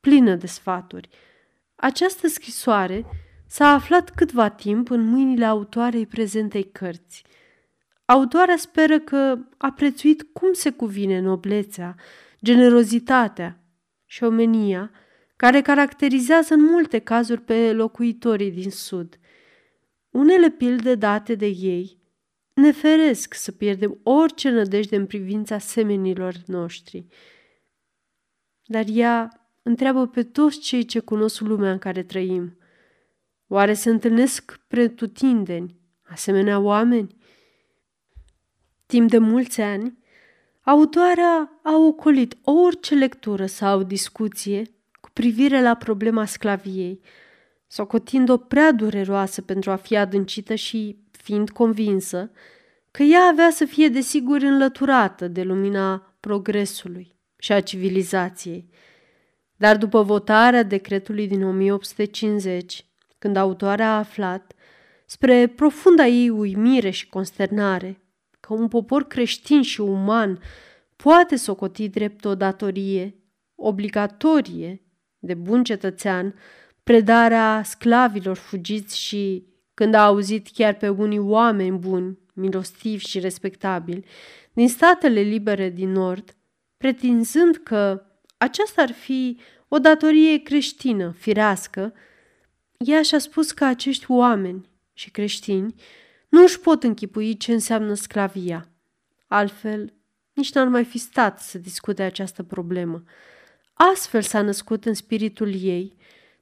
plină 0.00 0.34
de 0.34 0.46
sfaturi. 0.46 1.08
Această 1.74 2.28
scrisoare 2.28 3.04
s-a 3.46 3.66
aflat 3.66 4.10
câtva 4.10 4.48
timp 4.48 4.90
în 4.90 5.00
mâinile 5.00 5.44
autoarei 5.44 6.06
prezentei 6.06 6.70
cărți. 6.70 7.24
Autoarea 8.04 8.56
speră 8.56 8.98
că 8.98 9.38
a 9.56 9.72
prețuit 9.72 10.22
cum 10.32 10.52
se 10.52 10.70
cuvine 10.70 11.20
noblețea, 11.20 11.94
generozitatea 12.44 13.60
și 14.04 14.24
omenia 14.24 14.90
care 15.36 15.62
caracterizează 15.62 16.54
în 16.54 16.62
multe 16.62 16.98
cazuri 16.98 17.40
pe 17.40 17.72
locuitorii 17.72 18.50
din 18.50 18.70
Sud. 18.70 19.18
Unele 20.10 20.50
pilde 20.50 20.94
date 20.94 21.34
de 21.34 21.46
ei 21.46 21.98
ne 22.52 22.72
feresc 22.72 23.34
să 23.34 23.52
pierdem 23.52 23.98
orice 24.02 24.50
nădejde 24.50 24.96
în 24.96 25.06
privința 25.06 25.58
semenilor 25.58 26.34
noștri. 26.46 27.06
Dar 28.64 28.84
ea 28.88 29.48
întreabă 29.62 30.06
pe 30.06 30.22
toți 30.22 30.58
cei 30.58 30.84
ce 30.84 30.98
cunosc 30.98 31.40
lumea 31.40 31.72
în 31.72 31.78
care 31.78 32.02
trăim. 32.02 32.58
Oare 33.46 33.74
se 33.74 33.90
întâlnesc 33.90 34.60
pretutindeni 34.66 35.80
asemenea 36.02 36.58
oameni? 36.58 37.16
Timp 38.86 39.10
de 39.10 39.18
mulți 39.18 39.60
ani, 39.60 39.98
autoarea 40.60 41.60
a 41.62 41.76
ocolit 41.76 42.36
orice 42.42 42.94
lectură 42.94 43.46
sau 43.46 43.82
discuție 43.82 44.62
cu 44.64 44.75
privire 45.16 45.62
la 45.62 45.74
problema 45.74 46.24
sclaviei, 46.24 47.00
socotind-o 47.66 48.36
prea 48.36 48.72
dureroasă 48.72 49.42
pentru 49.42 49.70
a 49.70 49.76
fi 49.76 49.96
adâncită 49.96 50.54
și 50.54 50.98
fiind 51.10 51.50
convinsă 51.50 52.30
că 52.90 53.02
ea 53.02 53.20
avea 53.20 53.50
să 53.50 53.64
fie 53.64 53.88
desigur 53.88 54.42
înlăturată 54.42 55.28
de 55.28 55.42
lumina 55.42 56.16
progresului 56.20 57.14
și 57.38 57.52
a 57.52 57.60
civilizației. 57.60 58.68
Dar 59.56 59.76
după 59.76 60.02
votarea 60.02 60.62
decretului 60.62 61.28
din 61.28 61.44
1850, 61.44 62.86
când 63.18 63.36
autoarea 63.36 63.92
a 63.92 63.98
aflat, 63.98 64.52
spre 65.06 65.46
profunda 65.46 66.06
ei 66.06 66.28
uimire 66.28 66.90
și 66.90 67.08
consternare, 67.08 68.00
că 68.40 68.54
un 68.54 68.68
popor 68.68 69.06
creștin 69.06 69.62
și 69.62 69.80
uman 69.80 70.40
poate 70.96 71.36
socoti 71.36 71.88
drept 71.88 72.24
o 72.24 72.34
datorie 72.34 73.14
obligatorie 73.54 74.80
de 75.26 75.34
bun 75.34 75.64
cetățean 75.64 76.34
predarea 76.82 77.62
sclavilor 77.64 78.36
fugiți 78.36 78.98
și 78.98 79.46
când 79.74 79.94
a 79.94 80.04
auzit 80.04 80.48
chiar 80.52 80.74
pe 80.74 80.88
unii 80.88 81.18
oameni 81.18 81.78
buni, 81.78 82.18
milostivi 82.32 83.06
și 83.06 83.18
respectabili, 83.18 84.04
din 84.52 84.68
statele 84.68 85.20
libere 85.20 85.68
din 85.68 85.92
nord, 85.92 86.36
pretinzând 86.76 87.56
că 87.56 88.02
aceasta 88.36 88.82
ar 88.82 88.92
fi 88.92 89.38
o 89.68 89.78
datorie 89.78 90.42
creștină, 90.42 91.14
firească, 91.18 91.92
ea 92.76 93.02
și-a 93.02 93.18
spus 93.18 93.52
că 93.52 93.64
acești 93.64 94.10
oameni 94.10 94.68
și 94.92 95.10
creștini 95.10 95.74
nu 96.28 96.42
își 96.42 96.60
pot 96.60 96.82
închipui 96.82 97.36
ce 97.36 97.52
înseamnă 97.52 97.94
sclavia. 97.94 98.68
Altfel, 99.26 99.92
nici 100.32 100.52
n-ar 100.52 100.68
mai 100.68 100.84
fi 100.84 100.98
stat 100.98 101.40
să 101.40 101.58
discute 101.58 102.02
această 102.02 102.42
problemă. 102.42 103.02
Astfel 103.78 104.22
s-a 104.22 104.42
născut 104.42 104.84
în 104.84 104.94
spiritul 104.94 105.62
ei. 105.62 105.96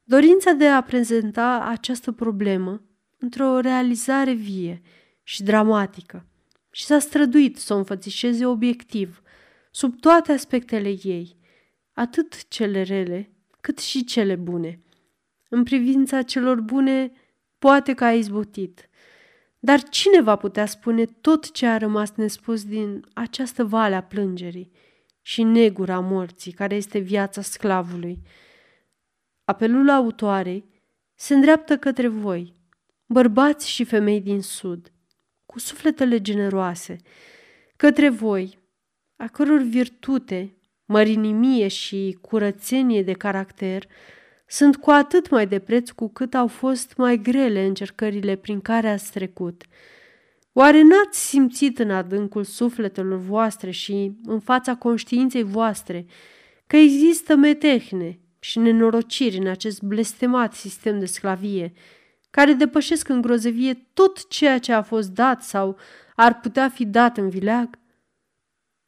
Dorința 0.05 0.53
de 0.53 0.69
a 0.69 0.83
prezenta 0.83 1.61
această 1.61 2.13
problemă 2.13 2.83
într-o 3.19 3.61
realizare 3.61 4.33
vie 4.33 4.83
și 5.23 5.43
dramatică. 5.43 6.27
Și 6.71 6.85
s-a 6.85 6.99
străduit 6.99 7.57
să 7.57 7.75
o 7.75 7.77
înfățișeze 7.77 8.47
obiectiv, 8.47 9.23
sub 9.71 10.01
toate 10.01 10.33
aspectele 10.33 10.97
ei, 11.03 11.37
atât 11.93 12.49
cele 12.49 12.83
rele 12.83 13.31
cât 13.61 13.79
și 13.79 14.05
cele 14.05 14.35
bune. 14.35 14.81
În 15.49 15.63
privința 15.63 16.23
celor 16.23 16.61
bune, 16.61 17.13
poate 17.59 17.95
că 17.95 18.05
a 18.05 18.13
izbutit– 18.13 18.89
dar 19.65 19.83
cine 19.83 20.21
va 20.21 20.37
putea 20.37 20.67
spune 20.67 21.05
tot 21.05 21.51
ce 21.51 21.67
a 21.67 21.77
rămas 21.77 22.13
nespus 22.15 22.65
din 22.65 23.05
această 23.13 23.65
vale 23.65 23.95
a 23.95 24.03
plângerii 24.03 24.71
și 25.27 25.43
negura 25.43 26.01
morții 26.01 26.53
care 26.53 26.75
este 26.75 26.99
viața 26.99 27.43
sclavului? 27.43 28.23
Apelul 29.45 29.91
autoarei 29.91 30.65
se 31.15 31.35
îndreaptă 31.35 31.77
către 31.77 32.09
voi, 32.09 32.55
bărbați 33.07 33.71
și 33.71 33.85
femei 33.85 34.21
din 34.21 34.43
sud, 34.43 34.93
cu 35.47 35.59
sufletele 35.59 36.21
generoase, 36.21 36.97
către 37.77 38.09
voi, 38.09 38.59
a 39.17 39.27
căror 39.27 39.61
virtute, 39.61 40.57
mărinimie 40.85 41.69
și 41.69 42.19
curățenie 42.21 43.03
de 43.03 43.13
caracter 43.13 43.87
sunt 44.47 44.77
cu 44.77 44.91
atât 44.91 45.31
mai 45.31 45.47
de 45.47 45.59
preț 45.59 45.91
cu 45.91 46.09
cât 46.09 46.35
au 46.35 46.47
fost 46.47 46.97
mai 46.97 47.19
grele 47.19 47.65
încercările 47.65 48.37
prin 48.37 48.61
care 48.61 48.89
ați 48.89 49.13
trecut. 49.13 49.65
Oare 50.57 50.83
n-ați 50.83 51.29
simțit 51.29 51.79
în 51.79 51.91
adâncul 51.91 52.45
sufletelor 52.45 53.19
voastre 53.19 53.71
și 53.71 54.13
în 54.25 54.41
fața 54.41 54.77
conștiinței 54.77 55.43
voastre 55.43 56.07
că 56.67 56.77
există 56.77 57.37
metehne 57.37 58.21
și 58.39 58.59
nenorociri 58.59 59.37
în 59.37 59.47
acest 59.47 59.83
blestemat 59.83 60.55
sistem 60.55 60.99
de 60.99 61.07
sclavie, 61.07 61.73
care 62.31 62.53
depășesc 62.53 63.09
în 63.09 63.21
grozăvie 63.21 63.75
tot 63.95 64.29
ceea 64.29 64.59
ce 64.59 64.73
a 64.73 64.83
fost 64.83 65.11
dat 65.11 65.43
sau 65.43 65.77
ar 66.17 66.41
putea 66.41 66.69
fi 66.69 66.85
dat 66.87 67.17
în 67.17 67.29
vileag? 67.29 67.79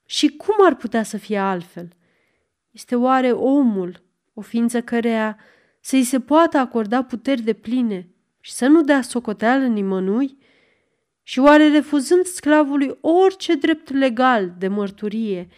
Și 0.04 0.28
cum 0.28 0.54
ar 0.66 0.74
putea 0.74 1.02
să 1.02 1.16
fie 1.16 1.38
altfel? 1.38 1.88
Este 2.70 2.96
oare 2.96 3.32
omul 3.32 4.02
o 4.34 4.40
ființă 4.40 4.80
căreia 4.82 5.38
să-i 5.80 6.04
se 6.04 6.20
poată 6.20 6.58
acorda 6.58 7.02
puteri 7.02 7.42
de 7.42 7.52
pline 7.52 8.08
și 8.40 8.52
să 8.52 8.66
nu 8.66 8.82
dea 8.82 9.02
socoteală 9.02 9.66
nimănui? 9.66 10.38
Și 11.28 11.38
oare 11.38 11.68
refuzând 11.68 12.24
sclavului 12.24 12.98
orice 13.00 13.54
drept 13.54 13.92
legal 13.92 14.54
de 14.58 14.68
mărturie, 14.68 15.48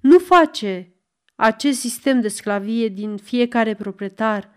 nu 0.00 0.18
face 0.18 0.94
acest 1.34 1.80
sistem 1.80 2.20
de 2.20 2.28
sclavie 2.28 2.88
din 2.88 3.16
fiecare 3.16 3.74
proprietar 3.74 4.50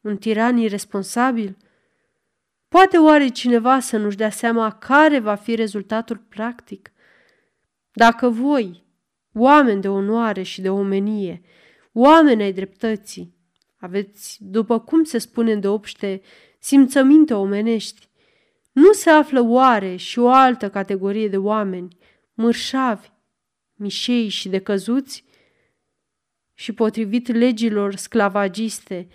un 0.00 0.16
tiran 0.16 0.56
irresponsabil? 0.56 1.56
Poate 2.68 2.96
oare 2.96 3.28
cineva 3.28 3.80
să 3.80 3.96
nu-și 3.96 4.16
dea 4.16 4.30
seama 4.30 4.70
care 4.70 5.18
va 5.18 5.34
fi 5.34 5.54
rezultatul 5.54 6.16
practic? 6.28 6.92
Dacă 7.92 8.28
voi, 8.28 8.84
oameni 9.32 9.80
de 9.80 9.88
onoare 9.88 10.42
și 10.42 10.60
de 10.60 10.70
omenie, 10.70 11.42
oameni 11.92 12.42
ai 12.42 12.52
dreptății, 12.52 13.34
aveți, 13.78 14.38
după 14.40 14.80
cum 14.80 15.04
se 15.04 15.18
spune 15.18 15.56
de 15.56 15.68
obște, 15.68 16.20
simțăminte 16.58 17.34
omenești. 17.34 18.05
Nu 18.76 18.92
se 18.92 19.10
află 19.10 19.40
oare 19.40 19.96
și 19.96 20.18
o 20.18 20.30
altă 20.30 20.70
categorie 20.70 21.28
de 21.28 21.36
oameni, 21.36 21.96
mărșavi, 22.34 23.08
mișei 23.74 24.28
și 24.28 24.48
decăzuți? 24.48 25.24
Și 26.54 26.72
potrivit 26.72 27.26
legilor 27.26 27.94
sclavagiste, 27.94 29.08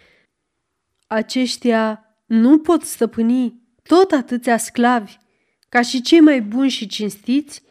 aceștia 1.08 2.06
nu 2.26 2.60
pot 2.60 2.82
stăpâni 2.82 3.62
tot 3.84 4.12
atâția 4.12 4.58
sclavi 4.58 5.18
ca 5.70 5.82
și 5.82 6.02
cei 6.02 6.20
mai 6.20 6.42
buni 6.42 6.70
și 6.70 6.88
cinstiți? 6.88 7.64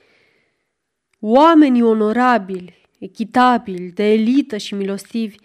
Oamenii 1.20 1.82
onorabili, 1.82 2.88
echitabili, 2.98 3.90
de 3.90 4.12
elită 4.12 4.56
și 4.56 4.74
milostivi, 4.74 5.36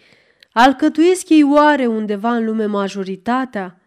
alcătuiesc 0.52 1.30
ei 1.30 1.44
oare 1.44 1.86
undeva 1.88 2.36
în 2.36 2.46
lume 2.46 2.66
majoritatea? 2.66 3.80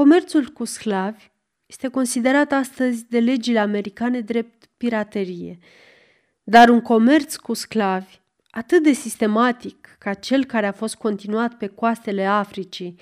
Comerțul 0.00 0.46
cu 0.46 0.64
sclavi 0.64 1.30
este 1.66 1.88
considerat 1.88 2.52
astăzi 2.52 3.04
de 3.08 3.18
legile 3.18 3.58
americane 3.58 4.20
drept 4.20 4.68
piraterie, 4.76 5.58
dar 6.42 6.68
un 6.68 6.80
comerț 6.80 7.36
cu 7.36 7.54
sclavi 7.54 8.20
atât 8.50 8.82
de 8.82 8.92
sistematic 8.92 9.96
ca 9.98 10.14
cel 10.14 10.44
care 10.44 10.66
a 10.66 10.72
fost 10.72 10.94
continuat 10.94 11.56
pe 11.56 11.66
coastele 11.66 12.24
Africii 12.24 13.00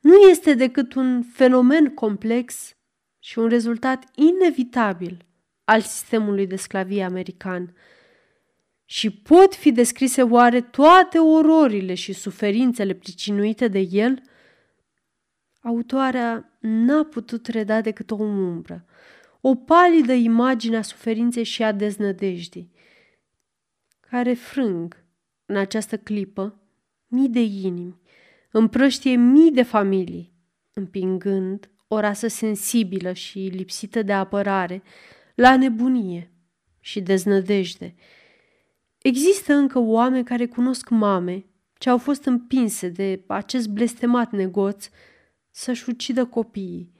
nu 0.00 0.14
este 0.14 0.54
decât 0.54 0.94
un 0.94 1.22
fenomen 1.22 1.94
complex 1.94 2.76
și 3.18 3.38
un 3.38 3.48
rezultat 3.48 4.04
inevitabil 4.14 5.24
al 5.64 5.80
sistemului 5.80 6.46
de 6.46 6.56
sclavie 6.56 7.04
american– 7.04 7.72
și 8.92 9.10
pot 9.10 9.54
fi 9.54 9.72
descrise 9.72 10.22
oare 10.22 10.60
toate 10.60 11.18
ororile 11.18 11.94
și 11.94 12.12
suferințele 12.12 12.92
pricinuite 12.92 13.68
de 13.68 13.88
el? 13.90 14.22
Autoarea 15.62 16.56
n-a 16.60 17.04
putut 17.04 17.46
reda 17.46 17.80
decât 17.80 18.10
o 18.10 18.14
umbră, 18.14 18.84
o 19.40 19.54
palidă 19.54 20.12
imagine 20.12 20.76
a 20.76 20.82
suferinței 20.82 21.44
și 21.44 21.62
a 21.62 21.72
deznădejdii, 21.72 22.72
care 24.00 24.34
frâng 24.34 25.04
în 25.46 25.56
această 25.56 25.96
clipă 25.98 26.60
mii 27.06 27.28
de 27.28 27.42
inimi, 27.42 28.00
împrăștie 28.50 29.16
mii 29.16 29.50
de 29.50 29.62
familii, 29.62 30.32
împingând 30.72 31.70
o 31.88 32.00
rasă 32.00 32.26
sensibilă 32.28 33.12
și 33.12 33.38
lipsită 33.38 34.02
de 34.02 34.12
apărare 34.12 34.82
la 35.34 35.56
nebunie 35.56 36.32
și 36.80 37.00
deznădejde, 37.00 37.94
Există 39.02 39.54
încă 39.54 39.78
oameni 39.78 40.24
care 40.24 40.46
cunosc 40.46 40.88
mame 40.88 41.44
ce 41.78 41.90
au 41.90 41.98
fost 41.98 42.24
împinse 42.24 42.88
de 42.88 43.22
acest 43.26 43.68
blestemat 43.68 44.32
negoț 44.32 44.88
să-și 45.52 45.90
ucidă 45.90 46.24
copiii, 46.24 46.92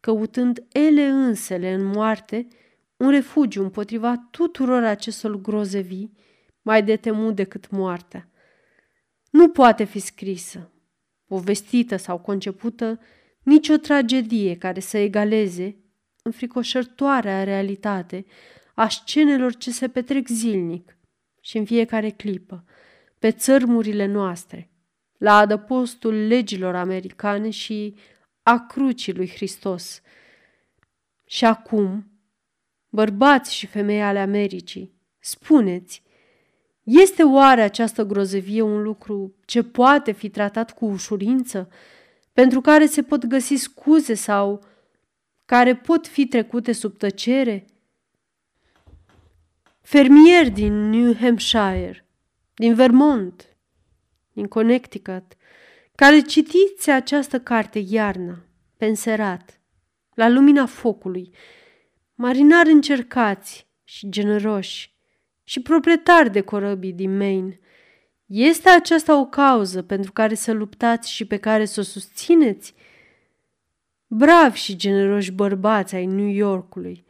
căutând 0.00 0.66
ele 0.72 1.06
însele 1.06 1.72
în 1.72 1.84
moarte 1.84 2.46
un 2.96 3.10
refugiu 3.10 3.62
împotriva 3.62 4.28
tuturor 4.30 4.82
acestor 4.82 5.40
grozevii, 5.40 6.16
mai 6.62 6.82
de 6.82 6.96
temut 6.96 7.34
decât 7.34 7.70
moartea. 7.70 8.28
Nu 9.30 9.48
poate 9.48 9.84
fi 9.84 9.98
scrisă, 9.98 10.72
povestită 11.26 11.96
sau 11.96 12.18
concepută 12.18 13.00
nicio 13.42 13.76
tragedie 13.76 14.56
care 14.56 14.80
să 14.80 14.98
egaleze 14.98 15.76
înfricoșătoarea 16.22 17.44
realitate 17.44 18.24
a 18.74 18.88
scenelor 18.88 19.56
ce 19.56 19.70
se 19.70 19.88
petrec 19.88 20.28
zilnic 20.28 20.98
și 21.40 21.58
în 21.58 21.64
fiecare 21.64 22.10
clipă, 22.10 22.64
pe 23.18 23.30
țărmurile 23.30 24.06
noastre, 24.06 24.70
la 25.18 25.36
adăpostul 25.36 26.26
legilor 26.26 26.74
americane 26.74 27.50
și 27.50 27.94
a 28.42 28.66
crucii 28.66 29.14
lui 29.14 29.28
Hristos. 29.28 30.00
Și 31.24 31.44
acum, 31.44 32.10
bărbați 32.88 33.54
și 33.54 33.66
femei 33.66 34.02
ale 34.02 34.18
Americii, 34.18 34.94
spuneți, 35.18 36.02
este 36.82 37.22
oare 37.22 37.62
această 37.62 38.04
grozăvie 38.04 38.62
un 38.62 38.82
lucru 38.82 39.34
ce 39.44 39.62
poate 39.62 40.12
fi 40.12 40.28
tratat 40.28 40.74
cu 40.74 40.86
ușurință, 40.86 41.68
pentru 42.32 42.60
care 42.60 42.86
se 42.86 43.02
pot 43.02 43.26
găsi 43.26 43.54
scuze 43.54 44.14
sau 44.14 44.64
care 45.44 45.76
pot 45.76 46.06
fi 46.06 46.26
trecute 46.26 46.72
sub 46.72 46.96
tăcere? 46.96 47.66
Fermieri 49.80 50.50
din 50.50 50.90
New 50.90 51.14
Hampshire, 51.14 52.06
din 52.54 52.74
Vermont, 52.74 53.57
din 54.38 54.46
Connecticut, 54.46 55.36
care 55.94 56.20
citiți 56.20 56.90
această 56.90 57.40
carte 57.40 57.84
iarna, 57.88 58.44
penserat, 58.76 59.60
la 60.14 60.28
lumina 60.28 60.66
focului, 60.66 61.34
marinari 62.14 62.70
încercați 62.70 63.66
și 63.84 64.08
generoși 64.08 64.94
și 65.44 65.60
proprietari 65.60 66.30
de 66.30 66.40
corăbii 66.40 66.92
din 66.92 67.16
Maine. 67.16 67.60
Este 68.26 68.68
aceasta 68.68 69.18
o 69.18 69.26
cauză 69.26 69.82
pentru 69.82 70.12
care 70.12 70.34
să 70.34 70.52
luptați 70.52 71.10
și 71.10 71.24
pe 71.24 71.36
care 71.36 71.64
să 71.64 71.80
o 71.80 71.82
susțineți? 71.82 72.74
Bravi 74.06 74.58
și 74.58 74.76
generoși 74.76 75.32
bărbați 75.32 75.94
ai 75.94 76.06
New 76.06 76.28
Yorkului, 76.28 77.04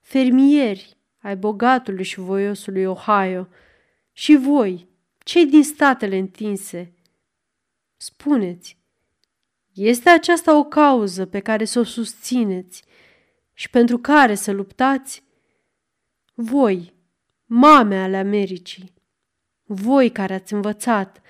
fermieri 0.00 0.96
ai 1.18 1.36
bogatului 1.36 2.04
și 2.04 2.20
voiosului 2.20 2.84
Ohio, 2.84 3.48
și 4.12 4.36
voi, 4.36 4.88
cei 5.28 5.46
din 5.46 5.62
statele 5.62 6.16
întinse, 6.16 6.94
spuneți, 7.96 8.78
este 9.72 10.08
aceasta 10.10 10.58
o 10.58 10.64
cauză 10.64 11.26
pe 11.26 11.40
care 11.40 11.64
să 11.64 11.78
o 11.78 11.82
susțineți 11.82 12.82
și 13.52 13.70
pentru 13.70 13.98
care 13.98 14.34
să 14.34 14.52
luptați? 14.52 15.22
Voi, 16.34 16.94
mame 17.44 18.02
ale 18.02 18.16
Americii, 18.16 18.92
voi 19.64 20.10
care 20.10 20.34
ați 20.34 20.52
învățat, 20.52 21.20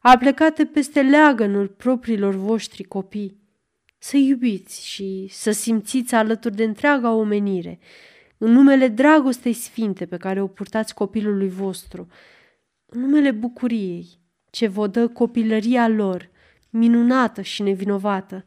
aplecate 0.00 0.64
peste 0.64 1.02
leagănul 1.02 1.68
propriilor 1.68 2.34
voștri 2.34 2.84
copii, 2.84 3.40
să 3.98 4.16
iubiți 4.16 4.86
și 4.86 5.26
să 5.30 5.50
simțiți 5.50 6.14
alături 6.14 6.56
de 6.56 6.64
întreaga 6.64 7.12
omenire, 7.12 7.78
în 8.38 8.52
numele 8.52 8.88
dragostei 8.88 9.52
sfinte 9.52 10.06
pe 10.06 10.16
care 10.16 10.40
o 10.40 10.46
purtați 10.46 10.94
copilului 10.94 11.48
vostru, 11.48 12.00
în 12.00 12.06
numele 12.98 13.30
bucuriei 13.30 14.24
ce 14.50 14.66
vă 14.66 14.86
dă 14.86 15.08
copilăria 15.08 15.88
lor, 15.88 16.30
minunată 16.70 17.42
și 17.42 17.62
nevinovată, 17.62 18.44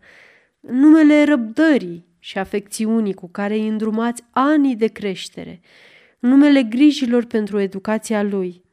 în 0.59 0.79
numele 0.79 1.23
răbdării 1.23 2.07
și 2.19 2.37
afecțiunii 2.37 3.13
cu 3.13 3.29
care 3.29 3.53
îi 3.53 3.67
îndrumați 3.67 4.23
anii 4.31 4.75
de 4.75 4.87
creștere, 4.87 5.61
în 6.19 6.29
numele 6.29 6.63
grijilor 6.63 7.25
pentru 7.25 7.59
educația 7.59 8.23
lui, 8.23 8.63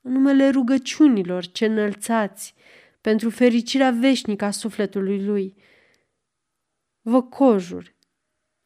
în 0.00 0.12
numele 0.12 0.48
rugăciunilor 0.48 1.46
ce 1.46 1.66
înălțați 1.66 2.54
pentru 3.00 3.30
fericirea 3.30 3.90
veșnică 3.90 4.44
a 4.44 4.50
sufletului 4.50 5.24
lui. 5.24 5.54
Vă 7.00 7.22
cojur, 7.22 7.94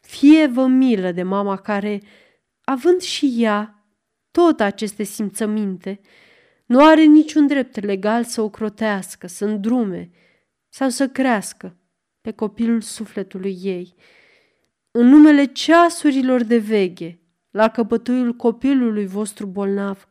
fie 0.01 0.47
vă 0.47 0.67
milă 0.67 1.13
de 1.13 1.23
mama 1.23 1.57
care, 1.57 2.03
având 2.61 3.01
și 3.01 3.35
ea 3.37 3.87
tot 4.31 4.61
aceste 4.61 5.03
simțăminte, 5.03 6.01
nu 6.67 6.85
are 6.85 7.03
niciun 7.03 7.47
drept 7.47 7.85
legal 7.85 8.25
să 8.25 8.41
o 8.41 8.49
crotească, 8.49 9.27
să 9.27 9.45
îndrume 9.45 10.11
sau 10.69 10.89
să 10.89 11.09
crească 11.09 11.77
pe 12.21 12.31
copilul 12.31 12.81
sufletului 12.81 13.59
ei. 13.63 13.95
În 14.91 15.07
numele 15.07 15.45
ceasurilor 15.45 16.43
de 16.43 16.59
veghe, 16.59 17.21
la 17.51 17.69
căpătuiul 17.69 18.33
copilului 18.33 19.07
vostru 19.07 19.47
bolnav, 19.47 20.09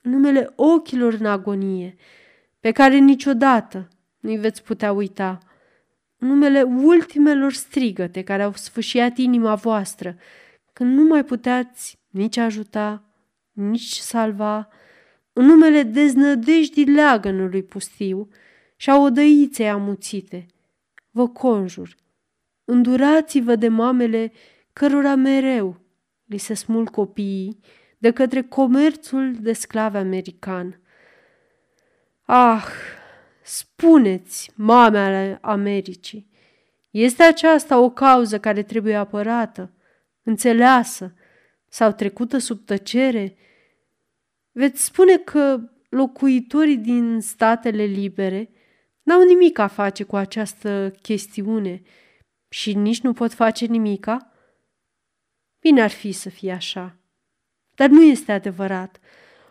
în 0.00 0.10
numele 0.10 0.52
ochilor 0.56 1.12
în 1.12 1.26
agonie, 1.26 1.96
pe 2.60 2.70
care 2.70 2.96
niciodată 2.96 3.88
nu-i 4.20 4.36
veți 4.36 4.62
putea 4.62 4.92
uita, 4.92 5.38
în 6.18 6.28
numele 6.28 6.62
ultimelor 6.62 7.52
strigăte 7.52 8.22
care 8.22 8.42
au 8.42 8.52
sfâșiat 8.52 9.16
inima 9.16 9.54
voastră, 9.54 10.16
când 10.72 10.94
nu 10.98 11.02
mai 11.04 11.24
puteați 11.24 11.98
nici 12.08 12.36
ajuta, 12.36 13.04
nici 13.52 13.96
salva, 13.96 14.68
în 15.32 15.44
numele 15.44 15.82
deznădejdii 15.82 16.84
leagănului 16.84 17.62
pustiu 17.62 18.28
și 18.76 18.90
a 18.90 18.98
odăiței 18.98 19.68
amuțite. 19.68 20.46
Vă 21.10 21.28
conjur, 21.28 21.94
îndurați-vă 22.64 23.56
de 23.56 23.68
mamele 23.68 24.32
cărora 24.72 25.14
mereu 25.14 25.80
li 26.24 26.38
se 26.38 26.54
smul 26.54 26.86
copiii 26.86 27.58
de 27.98 28.10
către 28.10 28.42
comerțul 28.42 29.34
de 29.40 29.52
sclave 29.52 29.98
american. 29.98 30.80
Ah, 32.22 32.66
spuneți, 33.42 34.50
mame 34.54 34.98
ale 34.98 35.38
Americii, 35.40 36.30
este 36.90 37.22
aceasta 37.22 37.78
o 37.78 37.90
cauză 37.90 38.38
care 38.40 38.62
trebuie 38.62 38.94
apărată, 38.94 39.70
înțeleasă 40.22 41.14
sau 41.68 41.92
trecută 41.92 42.38
sub 42.38 42.64
tăcere? 42.64 43.36
Veți 44.52 44.84
spune 44.84 45.16
că 45.16 45.60
locuitorii 45.88 46.76
din 46.76 47.20
statele 47.20 47.84
libere 47.84 48.50
n-au 49.02 49.22
nimic 49.22 49.58
a 49.58 49.66
face 49.66 50.04
cu 50.04 50.16
această 50.16 50.94
chestiune 51.02 51.82
și 52.48 52.74
nici 52.74 53.00
nu 53.00 53.12
pot 53.12 53.32
face 53.32 53.66
nimica? 53.66 54.32
Bine 55.60 55.82
ar 55.82 55.90
fi 55.90 56.12
să 56.12 56.28
fie 56.28 56.52
așa. 56.52 56.96
Dar 57.74 57.88
nu 57.88 58.02
este 58.02 58.32
adevărat. 58.32 58.98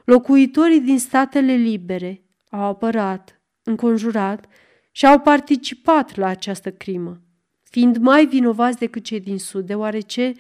Locuitorii 0.06 0.80
din 0.80 1.00
statele 1.00 1.54
libere 1.54 2.24
au 2.50 2.64
apărat, 2.64 3.42
înconjurat 3.64 4.46
și 4.92 5.06
au 5.06 5.20
participat 5.20 6.16
la 6.16 6.28
această 6.28 6.72
crimă, 6.72 7.22
fiind 7.64 7.98
mai 7.98 8.26
vinovați 8.26 8.78
decât 8.78 9.04
cei 9.04 9.20
din 9.20 9.40
Sud, 9.40 9.66
deoarece 9.66 10.34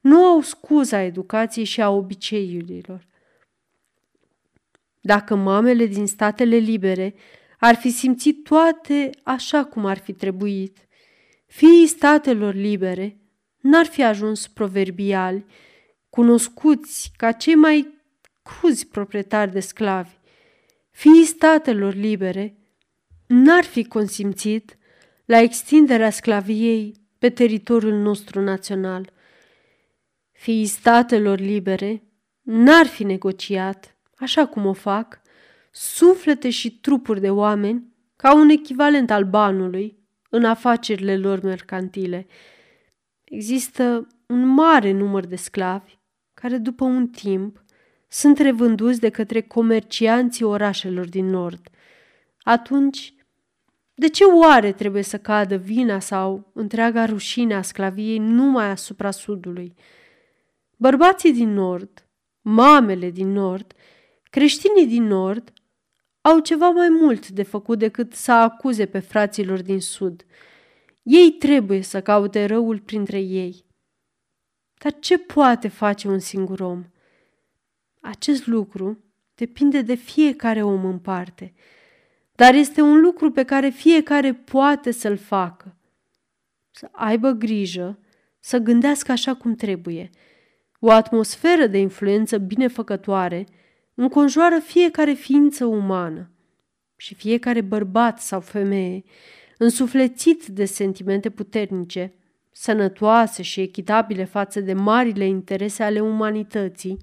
nu 0.00 0.24
au 0.24 0.40
scuza 0.40 1.00
educației 1.00 1.64
și 1.64 1.80
a 1.80 1.90
obiceiurilor. 1.90 3.06
Dacă 5.06 5.34
mamele 5.34 5.86
din 5.86 6.06
statele 6.06 6.56
libere 6.56 7.14
ar 7.58 7.74
fi 7.74 7.90
simțit 7.90 8.44
toate 8.44 9.10
așa 9.22 9.64
cum 9.64 9.86
ar 9.86 9.98
fi 9.98 10.12
trebuit, 10.12 10.78
fiii 11.46 11.86
statelor 11.86 12.54
libere 12.54 13.20
n-ar 13.60 13.86
fi 13.86 14.02
ajuns 14.02 14.46
proverbiali, 14.46 15.44
cunoscuți 16.10 17.10
ca 17.16 17.32
cei 17.32 17.54
mai 17.54 18.02
cruzi 18.42 18.86
proprietari 18.86 19.52
de 19.52 19.60
sclavi. 19.60 20.18
Fiii 20.90 21.24
statelor 21.24 21.94
libere 21.94 22.56
n-ar 23.26 23.64
fi 23.64 23.84
consimțit 23.84 24.78
la 25.24 25.38
extinderea 25.38 26.10
sclaviei 26.10 26.94
pe 27.18 27.30
teritoriul 27.30 27.98
nostru 27.98 28.40
național. 28.40 29.10
Fiii 30.32 30.66
statelor 30.66 31.38
libere 31.38 32.02
n-ar 32.42 32.86
fi 32.86 33.04
negociat, 33.04 33.93
așa 34.24 34.46
cum 34.46 34.66
o 34.66 34.72
fac, 34.72 35.20
suflete 35.70 36.50
și 36.50 36.78
trupuri 36.78 37.20
de 37.20 37.30
oameni 37.30 37.92
ca 38.16 38.34
un 38.34 38.48
echivalent 38.48 39.10
al 39.10 39.24
banului 39.24 39.98
în 40.30 40.44
afacerile 40.44 41.16
lor 41.16 41.40
mercantile. 41.40 42.26
Există 43.24 44.06
un 44.26 44.46
mare 44.46 44.92
număr 44.92 45.26
de 45.26 45.36
sclavi 45.36 45.98
care 46.34 46.58
după 46.58 46.84
un 46.84 47.08
timp 47.08 47.62
sunt 48.08 48.38
revânduți 48.38 49.00
de 49.00 49.08
către 49.08 49.40
comercianții 49.40 50.44
orașelor 50.44 51.08
din 51.08 51.26
nord. 51.26 51.68
Atunci, 52.42 53.14
de 53.94 54.08
ce 54.08 54.24
oare 54.24 54.72
trebuie 54.72 55.02
să 55.02 55.18
cadă 55.18 55.56
vina 55.56 55.98
sau 55.98 56.50
întreaga 56.54 57.04
rușine 57.04 57.54
a 57.54 57.62
sclaviei 57.62 58.18
numai 58.18 58.70
asupra 58.70 59.10
sudului? 59.10 59.74
Bărbații 60.76 61.32
din 61.32 61.52
nord, 61.52 62.06
mamele 62.40 63.10
din 63.10 63.32
nord, 63.32 63.74
creștinii 64.34 64.86
din 64.86 65.02
nord 65.02 65.52
au 66.20 66.38
ceva 66.38 66.68
mai 66.68 66.88
mult 66.88 67.28
de 67.28 67.42
făcut 67.42 67.78
decât 67.78 68.12
să 68.12 68.32
acuze 68.32 68.86
pe 68.86 68.98
fraților 68.98 69.62
din 69.62 69.80
sud. 69.80 70.24
Ei 71.02 71.30
trebuie 71.30 71.80
să 71.80 72.02
caute 72.02 72.44
răul 72.44 72.80
printre 72.80 73.20
ei. 73.20 73.64
Dar 74.78 74.98
ce 74.98 75.18
poate 75.18 75.68
face 75.68 76.08
un 76.08 76.18
singur 76.18 76.60
om? 76.60 76.84
Acest 78.00 78.46
lucru 78.46 79.04
depinde 79.34 79.82
de 79.82 79.94
fiecare 79.94 80.62
om 80.62 80.84
în 80.84 80.98
parte, 80.98 81.54
dar 82.32 82.54
este 82.54 82.80
un 82.80 83.00
lucru 83.00 83.30
pe 83.30 83.44
care 83.44 83.68
fiecare 83.68 84.34
poate 84.34 84.90
să-l 84.90 85.16
facă. 85.16 85.76
Să 86.70 86.88
aibă 86.92 87.30
grijă, 87.30 87.98
să 88.40 88.58
gândească 88.58 89.12
așa 89.12 89.34
cum 89.34 89.54
trebuie. 89.54 90.10
O 90.80 90.90
atmosferă 90.90 91.66
de 91.66 91.78
influență 91.78 92.38
binefăcătoare 92.38 93.46
înconjoară 93.94 94.58
fiecare 94.58 95.12
ființă 95.12 95.64
umană 95.64 96.30
și 96.96 97.14
fiecare 97.14 97.60
bărbat 97.60 98.20
sau 98.20 98.40
femeie 98.40 99.04
însuflețit 99.58 100.46
de 100.46 100.64
sentimente 100.64 101.30
puternice, 101.30 102.14
sănătoase 102.52 103.42
și 103.42 103.60
echitabile 103.60 104.24
față 104.24 104.60
de 104.60 104.72
marile 104.72 105.26
interese 105.26 105.82
ale 105.82 106.00
umanității, 106.00 106.98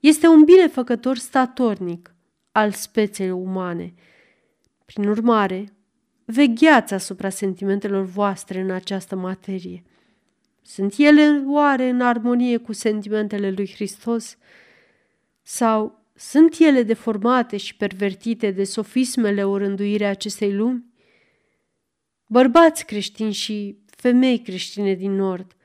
este 0.00 0.26
un 0.26 0.44
binefăcător 0.44 1.16
statornic 1.16 2.14
al 2.52 2.72
speței 2.72 3.30
umane. 3.30 3.94
Prin 4.84 5.08
urmare, 5.08 5.72
vegheați 6.24 6.94
asupra 6.94 7.28
sentimentelor 7.28 8.04
voastre 8.04 8.60
în 8.60 8.70
această 8.70 9.16
materie. 9.16 9.82
Sunt 10.62 10.94
ele 10.98 11.42
oare 11.46 11.88
în 11.88 12.00
armonie 12.00 12.56
cu 12.56 12.72
sentimentele 12.72 13.50
lui 13.50 13.70
Hristos? 13.74 14.38
Sau 15.42 16.05
sunt 16.16 16.58
ele 16.58 16.82
deformate 16.82 17.56
și 17.56 17.76
pervertite 17.76 18.50
de 18.50 18.64
sofismele 18.64 19.44
o 19.44 19.56
rânduire 19.56 20.06
acestei 20.06 20.52
lumi? 20.52 20.84
Bărbați 22.26 22.84
creștini 22.84 23.32
și 23.32 23.78
femei 23.86 24.38
creștine 24.38 24.94
din 24.94 25.12
nord, 25.12 25.56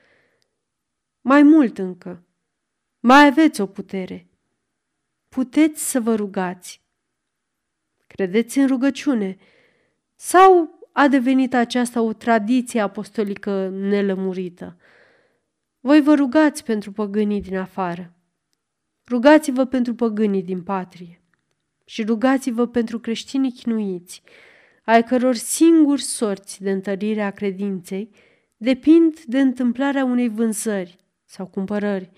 mai 1.20 1.42
mult 1.42 1.78
încă, 1.78 2.26
mai 3.00 3.26
aveți 3.26 3.60
o 3.60 3.66
putere. 3.66 4.26
Puteți 5.28 5.90
să 5.90 6.00
vă 6.00 6.14
rugați. 6.14 6.82
Credeți 8.06 8.58
în 8.58 8.66
rugăciune 8.66 9.36
sau 10.16 10.78
a 10.92 11.08
devenit 11.08 11.54
aceasta 11.54 12.00
o 12.00 12.12
tradiție 12.12 12.80
apostolică 12.80 13.68
nelămurită? 13.68 14.76
Voi 15.80 16.00
vă 16.00 16.14
rugați 16.14 16.64
pentru 16.64 16.92
păgânii 16.92 17.40
din 17.40 17.56
afară. 17.56 18.16
Rugați-vă 19.08 19.64
pentru 19.64 19.94
păgânii 19.94 20.42
din 20.42 20.62
patrie 20.62 21.22
și 21.84 22.02
rugați-vă 22.02 22.66
pentru 22.66 22.98
creștinii 22.98 23.52
chinuiți, 23.52 24.22
ai 24.84 25.04
căror 25.04 25.34
singuri 25.34 26.02
sorți 26.02 26.62
de 26.62 26.70
întărire 26.70 27.22
a 27.22 27.30
credinței 27.30 28.10
depind 28.56 29.20
de 29.20 29.40
întâmplarea 29.40 30.04
unei 30.04 30.28
vânzări 30.28 30.96
sau 31.24 31.46
cumpărări 31.46 32.10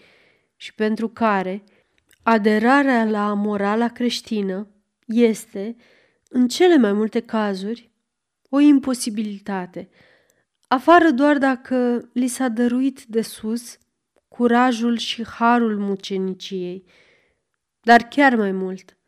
și 0.56 0.74
pentru 0.74 1.08
care 1.08 1.64
aderarea 2.22 3.04
la 3.04 3.34
morala 3.34 3.88
creștină 3.88 4.68
este, 5.06 5.76
în 6.28 6.48
cele 6.48 6.76
mai 6.76 6.92
multe 6.92 7.20
cazuri, 7.20 7.90
o 8.48 8.60
imposibilitate, 8.60 9.88
afară 10.68 11.10
doar 11.10 11.38
dacă 11.38 12.08
li 12.12 12.26
s-a 12.26 12.48
dăruit 12.48 13.04
de 13.04 13.22
sus 13.22 13.78
curajul 14.36 14.96
și 14.96 15.24
harul 15.26 15.78
muceniciei. 15.78 16.84
Dar 17.80 18.02
chiar 18.02 18.36
mai 18.36 18.52
mult, 18.52 18.98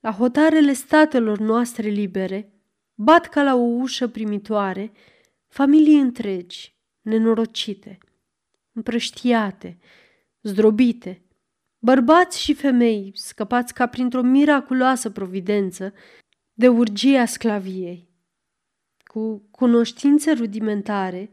la 0.00 0.12
hotarele 0.12 0.72
statelor 0.72 1.38
noastre 1.38 1.88
libere, 1.88 2.52
bat 2.94 3.28
ca 3.28 3.42
la 3.42 3.54
o 3.54 3.62
ușă 3.62 4.08
primitoare 4.08 4.92
familii 5.48 5.98
întregi, 5.98 6.76
nenorocite, 7.00 7.98
împrăștiate, 8.72 9.78
zdrobite, 10.42 11.22
bărbați 11.78 12.40
și 12.40 12.54
femei 12.54 13.10
scăpați 13.14 13.74
ca 13.74 13.86
printr-o 13.86 14.22
miraculoasă 14.22 15.10
providență 15.10 15.92
de 16.52 16.68
urgia 16.68 17.24
sclaviei, 17.24 18.08
cu 19.04 19.48
cunoștințe 19.50 20.32
rudimentare 20.32 21.30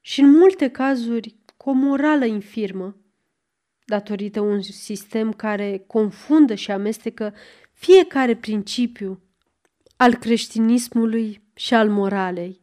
și 0.00 0.20
în 0.20 0.30
multe 0.30 0.70
cazuri 0.70 1.38
cu 1.58 1.70
o 1.70 1.72
morală 1.72 2.24
infirmă, 2.24 2.96
datorită 3.84 4.40
un 4.40 4.62
sistem 4.62 5.32
care 5.32 5.84
confundă 5.86 6.54
și 6.54 6.70
amestecă 6.70 7.34
fiecare 7.72 8.36
principiu 8.36 9.22
al 9.96 10.14
creștinismului 10.14 11.42
și 11.54 11.74
al 11.74 11.90
moralei. 11.90 12.60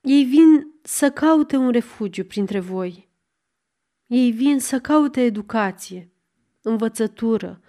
Ei 0.00 0.24
vin 0.24 0.66
să 0.82 1.10
caute 1.10 1.56
un 1.56 1.70
refugiu 1.70 2.24
printre 2.24 2.60
voi. 2.60 3.08
Ei 4.06 4.30
vin 4.30 4.60
să 4.60 4.80
caute 4.80 5.20
educație, 5.20 6.12
învățătură 6.62 7.60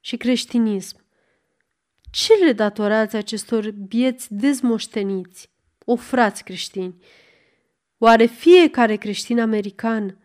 și 0.00 0.16
creștinism. 0.16 1.04
Ce 2.10 2.34
le 2.44 2.52
datorați 2.52 3.16
acestor 3.16 3.70
bieți 3.70 4.34
dezmoșteniți, 4.34 5.50
o 5.84 5.96
frați 5.96 6.44
creștini? 6.44 6.96
Oare 8.04 8.26
fiecare 8.26 8.96
creștin 8.96 9.40
american 9.40 10.18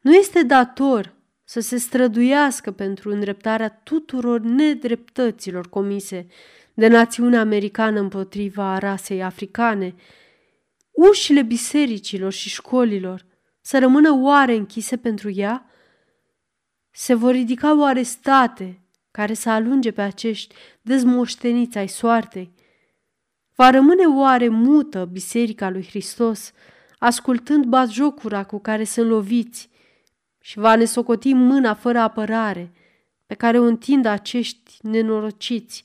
nu 0.00 0.14
este 0.14 0.42
dator 0.42 1.14
să 1.44 1.60
se 1.60 1.76
străduiască 1.76 2.70
pentru 2.70 3.10
îndreptarea 3.10 3.68
tuturor 3.68 4.40
nedreptăților 4.40 5.68
comise 5.68 6.26
de 6.74 6.86
națiunea 6.86 7.40
americană 7.40 8.00
împotriva 8.00 8.78
rasei 8.78 9.22
africane, 9.22 9.94
ușile 10.90 11.42
bisericilor 11.42 12.32
și 12.32 12.48
școlilor 12.48 13.26
să 13.60 13.78
rămână 13.78 14.10
oare 14.12 14.54
închise 14.54 14.96
pentru 14.96 15.30
ea? 15.30 15.70
Se 16.90 17.14
vor 17.14 17.30
ridica 17.30 17.78
oare 17.78 18.02
state 18.02 18.80
care 19.10 19.34
să 19.34 19.50
alunge 19.50 19.90
pe 19.90 20.00
acești 20.00 20.54
dezmoșteniți 20.82 21.78
ai 21.78 21.88
soartei? 21.88 22.52
Va 23.54 23.70
rămâne 23.70 24.04
oare 24.04 24.48
mută 24.48 25.04
Biserica 25.04 25.70
lui 25.70 25.86
Hristos, 25.86 26.52
ascultând 26.98 27.64
batjocura 27.64 28.44
cu 28.44 28.58
care 28.58 28.84
sunt 28.84 29.08
loviți 29.08 29.70
și 30.40 30.58
va 30.58 30.76
ne 30.76 30.84
socoti 30.84 31.32
mâna 31.32 31.74
fără 31.74 31.98
apărare 31.98 32.72
pe 33.26 33.34
care 33.34 33.58
o 33.58 33.62
întind 33.62 34.04
acești 34.04 34.78
nenorociți, 34.82 35.84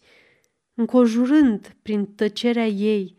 înconjurând 0.74 1.76
prin 1.82 2.06
tăcerea 2.06 2.68
ei 2.68 3.18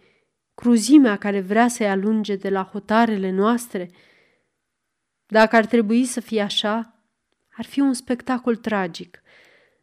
cruzimea 0.54 1.16
care 1.16 1.40
vrea 1.40 1.68
să-i 1.68 1.88
alunge 1.88 2.37
de 2.37 2.48
la 2.48 2.64
hotarele 2.64 3.30
noastre? 3.30 3.90
Dacă 5.26 5.57
ar 5.57 5.66
trebui 5.66 6.04
să 6.04 6.20
fie 6.20 6.40
așa, 6.40 6.94
ar 7.57 7.64
fi 7.64 7.80
un 7.80 7.92
spectacol 7.92 8.57
tragic. 8.57 9.22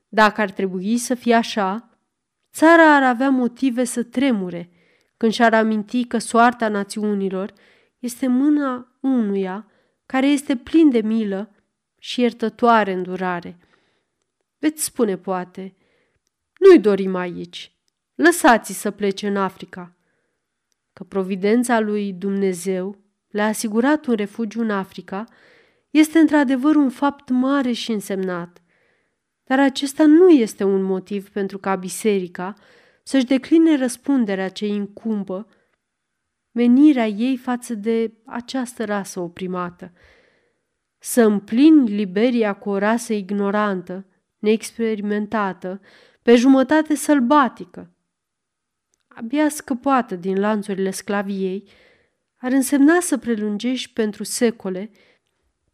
Dacă 0.09 0.41
ar 0.41 0.51
trebui 0.51 0.97
să 0.97 1.15
fie 1.15 1.33
așa, 1.33 1.89
țara 2.53 2.95
ar 2.95 3.03
avea 3.03 3.29
motive 3.29 3.83
să 3.83 4.03
tremure 4.03 4.69
când 5.17 5.31
și-ar 5.31 5.53
aminti 5.53 6.05
că 6.05 6.17
soarta 6.17 6.67
națiunilor 6.67 7.53
este 8.01 8.27
mâna 8.27 8.97
unuia 8.99 9.67
care 10.05 10.27
este 10.27 10.55
plin 10.55 10.89
de 10.89 11.01
milă 11.01 11.55
și 11.99 12.21
iertătoare 12.21 12.91
îndurare. 12.91 13.57
Veți 14.57 14.83
spune, 14.83 15.17
poate, 15.17 15.75
nu-i 16.59 16.79
dorim 16.79 17.15
aici. 17.15 17.75
Lăsați-i 18.15 18.73
să 18.73 18.91
plece 18.91 19.27
în 19.27 19.37
Africa. 19.37 19.95
Că 20.93 21.03
providența 21.03 21.79
lui 21.79 22.13
Dumnezeu 22.13 22.97
le-a 23.29 23.45
asigurat 23.45 24.05
un 24.05 24.15
refugiu 24.15 24.61
în 24.61 24.69
Africa 24.69 25.25
este 25.89 26.19
într-adevăr 26.19 26.75
un 26.75 26.89
fapt 26.89 27.29
mare 27.29 27.71
și 27.71 27.91
însemnat. 27.91 28.61
Dar 29.43 29.59
acesta 29.59 30.05
nu 30.05 30.29
este 30.29 30.63
un 30.63 30.81
motiv 30.81 31.29
pentru 31.29 31.57
ca 31.57 31.75
biserica 31.75 32.53
să-și 33.03 33.25
decline 33.25 33.77
răspunderea 33.77 34.49
ce 34.49 34.65
îi 34.65 34.71
incumbă 34.71 35.47
menirea 36.51 37.07
ei 37.07 37.37
față 37.37 37.73
de 37.73 38.13
această 38.25 38.85
rasă 38.85 39.19
oprimată. 39.19 39.93
Să 40.97 41.21
împlini 41.21 41.89
Liberia 41.89 42.53
cu 42.53 42.69
o 42.69 42.77
rasă 42.77 43.13
ignorantă, 43.13 44.05
neexperimentată, 44.39 45.81
pe 46.21 46.35
jumătate 46.35 46.95
sălbatică, 46.95 47.91
abia 49.07 49.49
scăpată 49.49 50.15
din 50.15 50.39
lanțurile 50.39 50.91
sclaviei, 50.91 51.69
ar 52.35 52.51
însemna 52.51 52.99
să 52.99 53.17
prelungești 53.17 53.93
pentru 53.93 54.23
secole 54.23 54.91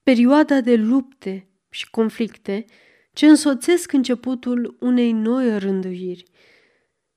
perioada 0.03 0.61
de 0.61 0.75
lupte 0.75 1.47
și 1.69 1.89
conflicte 1.89 2.65
ce 3.13 3.25
însoțesc 3.25 3.91
începutul 3.91 4.77
unei 4.79 5.11
noi 5.11 5.59
rânduiri. 5.59 6.23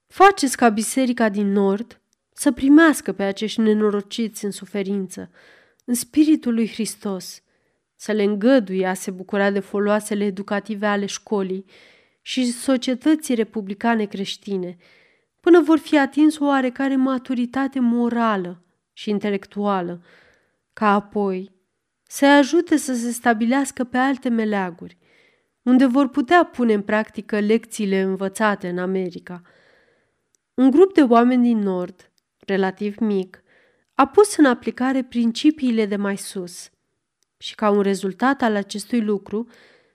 Faceți 0.07 0.57
ca 0.57 0.69
biserica 0.69 1.29
din 1.29 1.53
nord 1.53 2.00
să 2.41 2.53
primească 2.53 3.13
pe 3.13 3.23
acești 3.23 3.61
nenorociți 3.61 4.45
în 4.45 4.51
suferință, 4.51 5.31
în 5.85 5.95
spiritul 5.95 6.55
lui 6.55 6.69
Hristos, 6.69 7.43
să 7.97 8.13
le 8.13 8.23
îngăduie 8.23 8.87
a 8.87 8.95
se 8.95 9.11
bucura 9.11 9.51
de 9.51 9.61
foloasele 9.61 10.25
educative 10.25 10.87
ale 10.87 11.07
școlii 11.07 11.65
și 12.23 12.53
societății 12.53 13.35
republicane 13.35 14.05
creștine, 14.05 14.77
până 15.41 15.61
vor 15.61 15.79
fi 15.79 15.99
atins 15.99 16.39
o 16.39 16.45
oarecare 16.45 16.97
maturitate 16.97 17.81
morală 17.81 18.65
și 18.93 19.11
intelectuală, 19.11 20.03
ca 20.73 20.95
apoi 20.95 21.53
să 22.03 22.27
ajute 22.27 22.77
să 22.77 22.95
se 22.95 23.11
stabilească 23.11 23.85
pe 23.85 23.97
alte 23.97 24.29
meleaguri, 24.29 24.99
unde 25.63 25.87
vor 25.87 26.09
putea 26.09 26.45
pune 26.45 26.73
în 26.73 26.83
practică 26.83 27.41
lecțiile 27.41 28.01
învățate 28.01 28.69
în 28.69 28.79
America. 28.79 29.43
Un 30.55 30.71
grup 30.71 30.95
de 30.95 31.03
oameni 31.03 31.43
din 31.43 31.59
Nord, 31.59 32.10
relativ 32.47 32.97
mic, 32.97 33.43
a 33.95 34.07
pus 34.07 34.37
în 34.37 34.45
aplicare 34.45 35.03
principiile 35.03 35.87
de 35.87 35.97
mai 35.97 36.17
sus 36.17 36.71
și 37.37 37.55
ca 37.55 37.71
un 37.71 37.81
rezultat 37.81 38.43
al 38.43 38.55
acestui 38.57 39.01
lucru 39.01 39.49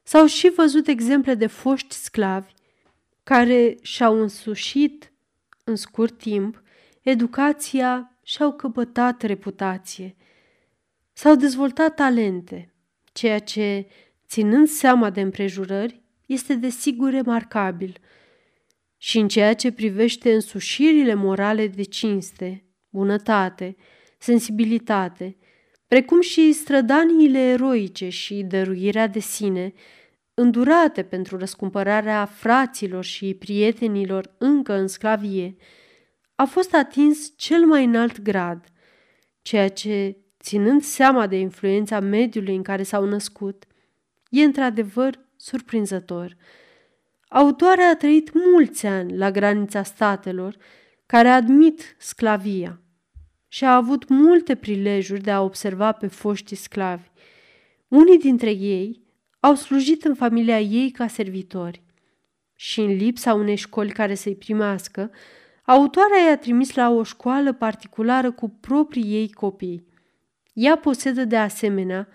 s-au 0.04 0.26
și 0.26 0.50
văzut 0.56 0.88
exemple 0.88 1.34
de 1.34 1.48
foști 1.48 1.96
sclavi 1.96 2.54
care 3.24 3.78
și-au 3.82 4.22
însușit 4.22 5.12
în 5.64 5.76
scurt 5.76 6.18
timp 6.18 6.64
educația 7.02 8.18
și-au 8.24 8.54
căpătat 8.54 9.22
reputație. 9.22 10.16
S-au 11.14 11.36
dezvoltat 11.36 11.96
talente, 11.96 12.74
ceea 13.14 13.40
ce, 13.40 13.88
ținând 14.28 14.68
seama 14.68 15.10
de 15.10 15.22
împrejurări, 15.22 16.02
este 16.26 16.56
desigur 16.56 17.10
remarcabil. 17.10 17.98
Și 18.98 19.20
în 19.20 19.28
ceea 19.28 19.54
ce 19.54 19.72
privește 19.72 20.34
însușirile 20.34 21.14
morale 21.14 21.68
de 21.68 21.84
cinste, 21.84 22.66
bunătate, 22.90 23.76
sensibilitate, 24.18 25.38
precum 25.88 26.22
și 26.22 26.52
strădaniile 26.52 27.40
eroice 27.40 28.10
și 28.10 28.44
dăruirea 28.44 29.08
de 29.08 29.20
sine, 29.20 29.74
îndurate 30.34 31.04
pentru 31.04 31.38
răscumpărarea 31.38 32.26
fraților 32.26 33.04
și 33.04 33.34
prietenilor 33.34 34.36
încă 34.38 34.74
în 34.74 34.88
sclavie, 34.88 35.56
a 36.36 36.46
fost 36.46 36.74
atins 36.74 37.34
cel 37.36 37.66
mai 37.66 37.84
înalt 37.84 38.22
grad, 38.22 38.66
ceea 39.42 39.70
ce, 39.70 40.18
ținând 40.40 40.82
seama 40.82 41.28
de 41.28 41.40
influența 41.40 42.00
mediului 42.00 42.56
în 42.56 42.64
care 42.64 42.84
s-au 42.84 43.06
născut, 43.06 43.66
e 44.30 44.44
într-adevăr 44.44 45.20
surprinzător. 45.36 46.36
Autoarea 47.36 47.90
a 47.90 47.96
trăit 47.96 48.32
mulți 48.34 48.86
ani 48.86 49.18
la 49.18 49.32
granița 49.32 49.84
statelor 49.84 50.58
care 51.06 51.28
admit 51.28 51.96
sclavia 51.98 52.82
și 53.48 53.64
a 53.64 53.76
avut 53.76 54.08
multe 54.08 54.56
prilejuri 54.56 55.22
de 55.22 55.32
a 55.32 55.42
observa 55.42 55.92
pe 55.92 56.08
foștii 56.08 56.56
sclavi. 56.56 57.10
Unii 57.88 58.18
dintre 58.18 58.50
ei 58.50 59.02
au 59.40 59.56
slujit 59.56 60.04
în 60.04 60.14
familia 60.14 60.60
ei 60.60 60.92
ca 60.92 61.08
servitori 61.08 61.84
și 62.54 62.80
în 62.80 62.96
lipsa 62.96 63.34
unei 63.34 63.56
școli 63.56 63.92
care 63.92 64.16
să-i 64.16 64.36
primească, 64.36 65.12
autoarea 65.66 66.28
i-a 66.28 66.38
trimis 66.38 66.76
la 66.76 66.90
o 66.90 67.04
școală 67.04 67.54
particulară 67.54 68.32
cu 68.32 68.50
proprii 68.50 69.14
ei 69.14 69.32
copii. 69.32 69.88
Ea 70.54 70.78
posedă 70.78 71.26
de 71.26 71.38
asemenea 71.38 72.08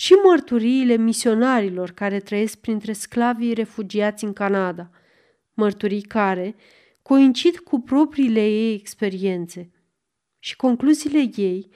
și 0.00 0.12
mărturiile 0.12 0.96
misionarilor 0.96 1.90
care 1.90 2.18
trăiesc 2.18 2.56
printre 2.56 2.92
sclavii 2.92 3.52
refugiați 3.52 4.24
în 4.24 4.32
Canada, 4.32 4.90
mărturii 5.54 6.02
care 6.02 6.54
coincid 7.02 7.58
cu 7.58 7.80
propriile 7.80 8.46
ei 8.46 8.74
experiențe. 8.74 9.70
Și 10.38 10.56
concluziile 10.56 11.30
ei, 11.34 11.70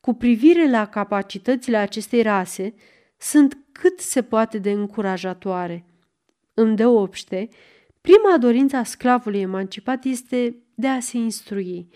cu 0.00 0.14
privire 0.14 0.70
la 0.70 0.86
capacitățile 0.86 1.76
acestei 1.76 2.22
rase, 2.22 2.74
sunt 3.18 3.58
cât 3.72 4.00
se 4.00 4.22
poate 4.22 4.58
de 4.58 4.70
încurajatoare. 4.70 5.84
Îndeopște, 6.54 7.48
prima 8.00 8.38
dorință 8.38 8.76
a 8.76 8.84
sclavului 8.84 9.40
emancipat 9.40 10.04
este 10.04 10.56
de 10.74 10.88
a 10.88 11.00
se 11.00 11.16
instrui. 11.16 11.88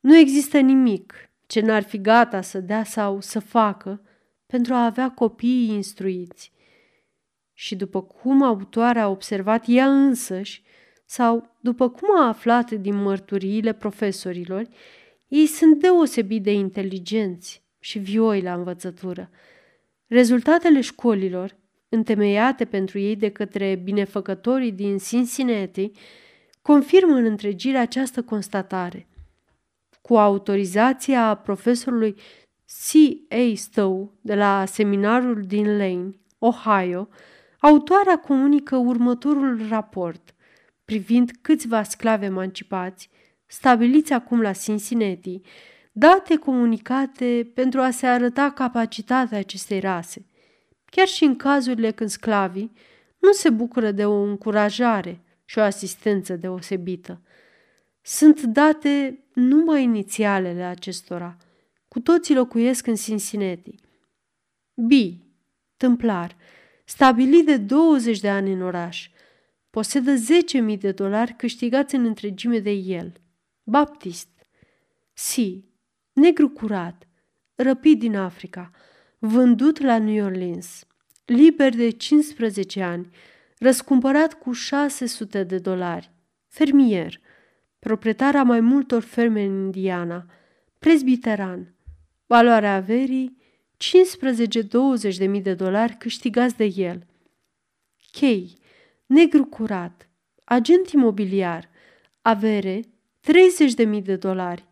Nu 0.00 0.16
există 0.16 0.58
nimic 0.58 1.14
ce 1.46 1.60
n-ar 1.60 1.82
fi 1.82 2.00
gata 2.00 2.40
să 2.40 2.60
dea 2.60 2.84
sau 2.84 3.20
să 3.20 3.38
facă 3.38 4.00
pentru 4.46 4.74
a 4.74 4.84
avea 4.84 5.10
copiii 5.10 5.68
instruiți. 5.68 6.52
Și 7.52 7.76
după 7.76 8.02
cum 8.02 8.42
autoarea 8.42 9.02
a 9.02 9.08
observat 9.08 9.64
ea 9.68 9.90
însăși, 9.90 10.62
sau 11.04 11.56
după 11.60 11.88
cum 11.88 12.18
a 12.18 12.26
aflat 12.26 12.70
din 12.70 13.02
mărturiile 13.02 13.72
profesorilor, 13.72 14.68
ei 15.28 15.46
sunt 15.46 15.80
deosebit 15.80 16.42
de 16.42 16.52
inteligenți 16.52 17.62
și 17.78 17.98
vioi 17.98 18.40
la 18.40 18.54
învățătură. 18.54 19.30
Rezultatele 20.06 20.80
școlilor, 20.80 21.56
întemeiate 21.88 22.64
pentru 22.64 22.98
ei 22.98 23.16
de 23.16 23.30
către 23.30 23.74
binefăcătorii 23.74 24.72
din 24.72 24.98
Cincinnati, 24.98 25.90
confirmă 26.62 27.14
în 27.14 27.24
întregire 27.24 27.78
această 27.78 28.22
constatare. 28.22 29.08
Cu 30.02 30.16
autorizația 30.16 31.34
profesorului 31.34 32.14
C.A. 32.66 33.54
Stowe 33.54 34.10
de 34.20 34.34
la 34.34 34.64
seminarul 34.64 35.42
din 35.42 35.76
Lane, 35.76 36.10
Ohio, 36.38 37.08
autoarea 37.58 38.18
comunică 38.18 38.76
următorul 38.76 39.68
raport 39.68 40.34
privind 40.84 41.30
câțiva 41.40 41.82
sclavi 41.82 42.24
emancipați, 42.24 43.10
stabiliți 43.46 44.12
acum 44.12 44.40
la 44.40 44.52
Cincinnati, 44.52 45.40
date 45.92 46.36
comunicate 46.36 47.50
pentru 47.54 47.80
a 47.80 47.90
se 47.90 48.06
arăta 48.06 48.50
capacitatea 48.50 49.38
acestei 49.38 49.80
rase, 49.80 50.26
chiar 50.90 51.06
și 51.06 51.24
în 51.24 51.36
cazurile 51.36 51.90
când 51.90 52.10
sclavii 52.10 52.72
nu 53.18 53.32
se 53.32 53.50
bucură 53.50 53.90
de 53.90 54.06
o 54.06 54.22
încurajare 54.22 55.20
și 55.44 55.58
o 55.58 55.62
asistență 55.62 56.36
deosebită. 56.36 57.20
Sunt 58.02 58.42
date 58.42 59.24
numai 59.32 59.82
inițialele 59.82 60.62
acestora. 60.62 61.36
Cu 61.96 62.02
toții 62.02 62.34
locuiesc 62.34 62.86
în 62.86 62.94
Cincinnati. 62.94 63.74
B. 64.74 64.90
Tâmplar, 65.76 66.36
stabilit 66.84 67.46
de 67.46 67.56
20 67.56 68.20
de 68.20 68.30
ani 68.30 68.52
în 68.52 68.62
oraș, 68.62 69.10
posedă 69.70 70.14
10.000 70.72 70.78
de 70.78 70.92
dolari 70.92 71.34
câștigați 71.36 71.94
în 71.94 72.04
întregime 72.04 72.58
de 72.58 72.70
el. 72.70 73.12
Baptist. 73.62 74.28
C. 75.12 75.36
Negru 76.12 76.48
curat, 76.48 77.08
răpit 77.54 77.98
din 77.98 78.16
Africa, 78.16 78.70
vândut 79.18 79.80
la 79.80 79.98
New 79.98 80.24
Orleans, 80.24 80.86
liber 81.24 81.74
de 81.74 81.90
15 81.90 82.82
ani, 82.82 83.10
răscumpărat 83.58 84.34
cu 84.34 84.52
600 84.52 85.42
de 85.42 85.58
dolari, 85.58 86.10
fermier, 86.48 87.20
proprietar 87.78 88.36
a 88.36 88.42
mai 88.42 88.60
multor 88.60 89.02
ferme 89.02 89.44
în 89.44 89.64
Indiana, 89.64 90.26
presbiteran, 90.78 91.70
valoarea 92.26 92.74
averii 92.74 93.36
15-20 95.12 95.16
de 95.16 95.26
mii 95.26 95.42
de 95.42 95.54
dolari 95.54 95.96
câștigați 95.96 96.56
de 96.56 96.72
el. 96.76 97.06
Chei, 98.12 98.58
negru 99.06 99.44
curat, 99.44 100.08
agent 100.44 100.90
imobiliar, 100.90 101.68
avere 102.22 102.80
30 103.20 103.74
de 103.74 103.84
mii 103.84 104.02
de 104.02 104.16
dolari, 104.16 104.68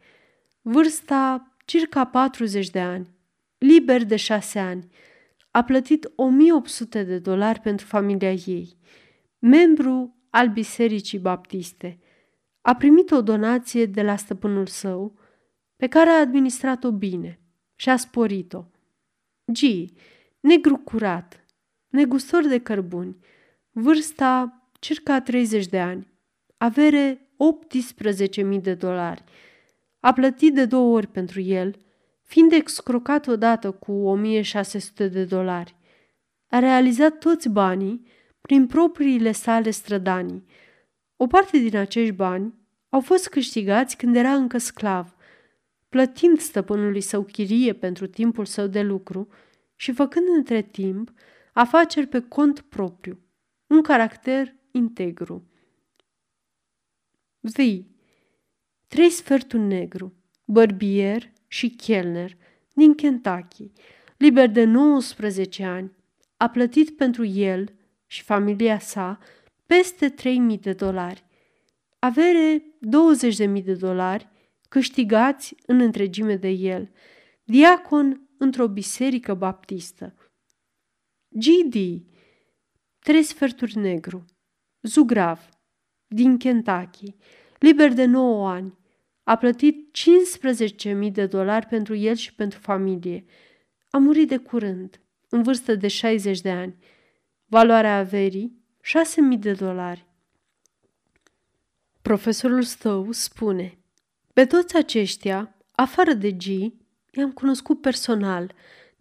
vârsta 0.62 1.52
circa 1.64 2.04
40 2.04 2.70
de 2.70 2.80
ani, 2.80 3.14
liber 3.58 4.04
de 4.04 4.16
șase 4.16 4.58
ani, 4.58 4.88
a 5.50 5.64
plătit 5.64 6.12
1800 6.14 7.02
de 7.02 7.18
dolari 7.18 7.60
pentru 7.60 7.86
familia 7.86 8.32
ei, 8.32 8.76
membru 9.38 10.16
al 10.30 10.48
Bisericii 10.48 11.18
Baptiste. 11.18 11.98
A 12.60 12.74
primit 12.74 13.10
o 13.10 13.22
donație 13.22 13.86
de 13.86 14.02
la 14.02 14.16
stăpânul 14.16 14.66
său, 14.66 15.18
pe 15.76 15.86
care 15.86 16.10
a 16.10 16.20
administrat-o 16.20 16.92
bine 16.92 17.43
și 17.74 17.88
a 17.88 17.96
sporit-o. 17.96 18.64
G. 19.44 19.90
Negru 20.40 20.76
curat, 20.76 21.44
negustor 21.88 22.46
de 22.46 22.58
cărbuni, 22.58 23.16
vârsta 23.70 24.62
circa 24.80 25.20
30 25.20 25.66
de 25.66 25.80
ani, 25.80 26.12
avere 26.56 27.28
18.000 28.44 28.60
de 28.60 28.74
dolari, 28.74 29.24
a 30.00 30.12
plătit 30.12 30.54
de 30.54 30.64
două 30.64 30.96
ori 30.96 31.06
pentru 31.06 31.40
el, 31.40 31.76
fiind 32.22 32.52
excrocat 32.52 33.26
odată 33.26 33.70
cu 33.70 33.92
1600 33.92 35.08
de 35.08 35.24
dolari. 35.24 35.76
A 36.48 36.58
realizat 36.58 37.18
toți 37.18 37.48
banii 37.48 38.06
prin 38.40 38.66
propriile 38.66 39.32
sale 39.32 39.70
strădanii. 39.70 40.44
O 41.16 41.26
parte 41.26 41.58
din 41.58 41.76
acești 41.76 42.12
bani 42.12 42.54
au 42.88 43.00
fost 43.00 43.28
câștigați 43.28 43.96
când 43.96 44.16
era 44.16 44.34
încă 44.34 44.58
sclav, 44.58 45.13
plătind 45.94 46.38
stăpânului 46.38 47.00
său 47.00 47.22
chirie 47.22 47.72
pentru 47.72 48.06
timpul 48.06 48.44
său 48.44 48.66
de 48.66 48.82
lucru 48.82 49.28
și 49.76 49.92
făcând 49.92 50.26
între 50.36 50.62
timp 50.62 51.12
afaceri 51.52 52.06
pe 52.06 52.20
cont 52.20 52.60
propriu, 52.60 53.18
un 53.66 53.82
caracter 53.82 54.54
integru. 54.70 55.48
Vii 57.40 57.96
trei 58.86 59.10
sferturi 59.10 59.62
negru, 59.62 60.14
bărbier 60.44 61.32
și 61.46 61.70
chelner 61.70 62.36
din 62.72 62.94
Kentucky, 62.94 63.72
liber 64.16 64.48
de 64.48 64.64
19 64.64 65.64
ani, 65.64 65.92
a 66.36 66.48
plătit 66.48 66.96
pentru 66.96 67.24
el 67.24 67.74
și 68.06 68.22
familia 68.22 68.78
sa 68.78 69.18
peste 69.66 70.14
3.000 70.52 70.60
de 70.60 70.72
dolari. 70.72 71.24
Avere 71.98 72.62
20.000 73.58 73.64
de 73.64 73.74
dolari 73.74 74.32
câștigați 74.74 75.54
în 75.66 75.80
întregime 75.80 76.36
de 76.36 76.48
el, 76.48 76.90
diacon 77.44 78.28
într-o 78.38 78.68
biserică 78.68 79.34
baptistă. 79.34 80.14
G.D. 81.28 81.74
Trei 82.98 83.22
sferturi 83.22 83.78
negru, 83.78 84.24
Zugrav, 84.80 85.48
din 86.06 86.38
Kentucky, 86.38 87.16
liber 87.58 87.92
de 87.92 88.04
9 88.04 88.50
ani, 88.50 88.78
a 89.22 89.36
plătit 89.36 89.98
15.000 91.06 91.12
de 91.12 91.26
dolari 91.26 91.66
pentru 91.66 91.94
el 91.94 92.14
și 92.14 92.34
pentru 92.34 92.58
familie. 92.58 93.24
A 93.90 93.98
murit 93.98 94.28
de 94.28 94.36
curând, 94.36 95.00
în 95.28 95.42
vârstă 95.42 95.74
de 95.74 95.88
60 95.88 96.40
de 96.40 96.50
ani. 96.50 96.76
Valoarea 97.44 97.96
averii, 97.96 98.64
6.000 99.34 99.38
de 99.38 99.52
dolari. 99.52 100.06
Profesorul 102.02 102.62
Stowe 102.62 103.12
spune, 103.12 103.78
pe 104.34 104.44
toți 104.44 104.76
aceștia, 104.76 105.54
afară 105.72 106.12
de 106.12 106.30
G, 106.30 106.44
i-am 107.10 107.32
cunoscut 107.34 107.80
personal, 107.80 108.54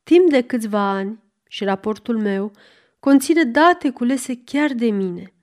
timp 0.03 0.29
de 0.29 0.41
câțiva 0.41 0.89
ani 0.89 1.19
și 1.47 1.63
raportul 1.63 2.19
meu 2.19 2.51
conține 2.99 3.43
date 3.43 3.89
culese 3.89 4.41
chiar 4.43 4.73
de 4.73 4.85
mine. 4.85 5.33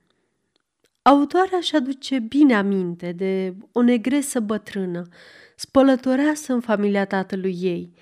Autoarea 1.01 1.57
își 1.57 1.75
aduce 1.75 2.19
bine 2.19 2.55
aminte 2.55 3.11
de 3.11 3.55
o 3.71 3.81
negresă 3.81 4.39
bătrână, 4.39 5.07
spălătoreasă 5.55 6.53
în 6.53 6.59
familia 6.59 7.05
tatălui 7.05 7.57
ei. 7.61 7.93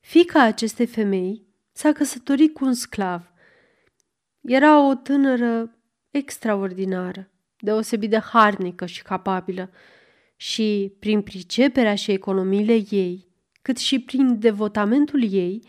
Fica 0.00 0.42
acestei 0.42 0.86
femei 0.86 1.46
s-a 1.72 1.92
căsătorit 1.92 2.54
cu 2.54 2.64
un 2.64 2.74
sclav. 2.74 3.32
Era 4.40 4.88
o 4.88 4.94
tânără 4.94 5.78
extraordinară, 6.10 7.30
deosebit 7.58 8.10
de 8.10 8.18
harnică 8.18 8.86
și 8.86 9.02
capabilă 9.02 9.70
și, 10.36 10.92
prin 10.98 11.22
priceperea 11.22 11.94
și 11.94 12.10
economiile 12.10 12.82
ei, 12.90 13.26
cât 13.62 13.76
și 13.76 13.98
prin 13.98 14.38
devotamentul 14.38 15.32
ei, 15.32 15.62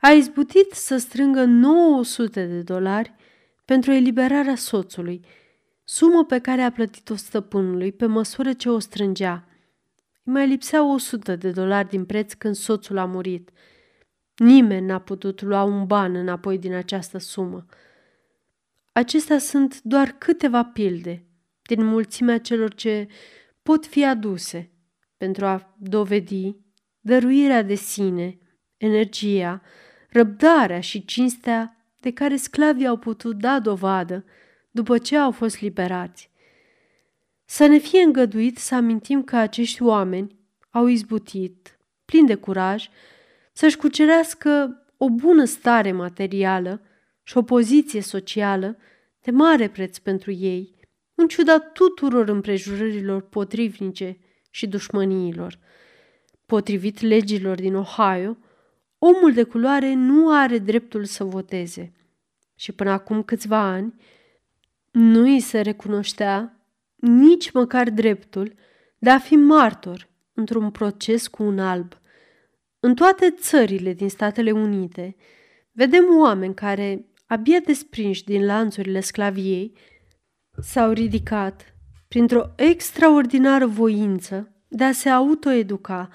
a 0.00 0.10
izbutit 0.10 0.72
să 0.72 0.96
strângă 0.96 1.44
900 1.44 2.46
de 2.46 2.60
dolari 2.60 3.14
pentru 3.64 3.92
eliberarea 3.92 4.56
soțului– 4.56 5.20
sumă 5.84 6.24
pe 6.24 6.38
care 6.38 6.62
a 6.62 6.72
plătit-o 6.72 7.14
stăpânului 7.14 7.92
pe 7.92 8.06
măsură 8.06 8.52
ce 8.52 8.70
o 8.70 8.78
strângea. 8.78 9.48
Îi 10.24 10.32
mai 10.32 10.48
lipsea 10.48 10.84
100 10.84 11.36
de 11.36 11.50
dolari 11.50 11.88
din 11.88 12.04
preț 12.04 12.32
când 12.32 12.54
soțul 12.54 12.98
a 12.98 13.04
murit. 13.04 13.50
Nimeni 14.36 14.86
n-a 14.86 14.98
putut 14.98 15.42
lua 15.42 15.62
un 15.62 15.86
ban 15.86 16.14
înapoi 16.14 16.58
din 16.58 16.74
această 16.74 17.18
sumă. 17.18 17.66
Acestea 18.92 19.38
sunt 19.38 19.82
doar 19.82 20.08
câteva 20.18 20.64
pilde 20.64 21.24
din 21.62 21.84
mulțimea 21.84 22.38
celor 22.38 22.74
ce 22.74 23.08
pot 23.62 23.86
fi 23.86 24.04
aduse 24.04 24.70
pentru 25.16 25.46
a 25.46 25.76
dovedi 25.78 26.56
dăruirea 27.00 27.62
de 27.62 27.74
sine, 27.74 28.38
energia, 28.76 29.62
răbdarea 30.08 30.80
și 30.80 31.04
cinstea 31.04 31.76
de 32.00 32.12
care 32.12 32.36
sclavii 32.36 32.86
au 32.86 32.96
putut 32.96 33.36
da 33.36 33.60
dovadă 33.60 34.24
după 34.70 34.98
ce 34.98 35.16
au 35.16 35.30
fost 35.30 35.60
liberați. 35.60 36.30
Să 37.44 37.66
ne 37.66 37.78
fie 37.78 38.02
îngăduit 38.02 38.58
să 38.58 38.74
amintim 38.74 39.22
că 39.22 39.36
acești 39.36 39.82
oameni 39.82 40.38
au 40.70 40.86
izbutit, 40.86 41.78
plini 42.04 42.26
de 42.26 42.34
curaj, 42.34 42.88
să-și 43.52 43.76
cucerească 43.76 44.82
o 44.96 45.10
bună 45.10 45.44
stare 45.44 45.92
materială 45.92 46.82
și 47.22 47.36
o 47.36 47.42
poziție 47.42 48.00
socială 48.00 48.76
de 49.20 49.30
mare 49.30 49.68
preț 49.68 49.98
pentru 49.98 50.30
ei, 50.30 50.71
în 51.22 51.28
ciuda 51.28 51.58
tuturor 51.58 52.28
împrejurărilor 52.28 53.20
potrivnice 53.20 54.18
și 54.50 54.66
dușmăniilor. 54.66 55.58
Potrivit 56.46 57.00
legilor 57.00 57.56
din 57.56 57.74
Ohio, 57.74 58.36
omul 58.98 59.32
de 59.32 59.42
culoare 59.42 59.94
nu 59.94 60.34
are 60.34 60.58
dreptul 60.58 61.04
să 61.04 61.24
voteze. 61.24 61.92
Și 62.56 62.72
până 62.72 62.90
acum 62.90 63.22
câțiva 63.22 63.58
ani, 63.58 63.94
nu 64.90 65.20
îi 65.22 65.40
se 65.40 65.60
recunoștea 65.60 66.66
nici 66.94 67.50
măcar 67.50 67.90
dreptul 67.90 68.54
de 68.98 69.10
a 69.10 69.18
fi 69.18 69.36
martor 69.36 70.08
într-un 70.32 70.70
proces 70.70 71.26
cu 71.26 71.42
un 71.42 71.58
alb. 71.58 71.92
În 72.80 72.94
toate 72.94 73.34
țările 73.38 73.92
din 73.92 74.08
Statele 74.08 74.50
Unite 74.50 75.16
vedem 75.72 76.04
oameni 76.18 76.54
care, 76.54 77.06
abia 77.26 77.58
desprinși 77.58 78.24
din 78.24 78.44
lanțurile 78.44 79.00
sclaviei, 79.00 79.76
s-au 80.60 80.90
ridicat 80.92 81.74
printr-o 82.08 82.52
extraordinară 82.56 83.66
voință 83.66 84.52
de 84.68 84.84
a 84.84 84.92
se 84.92 85.08
autoeduca, 85.08 86.08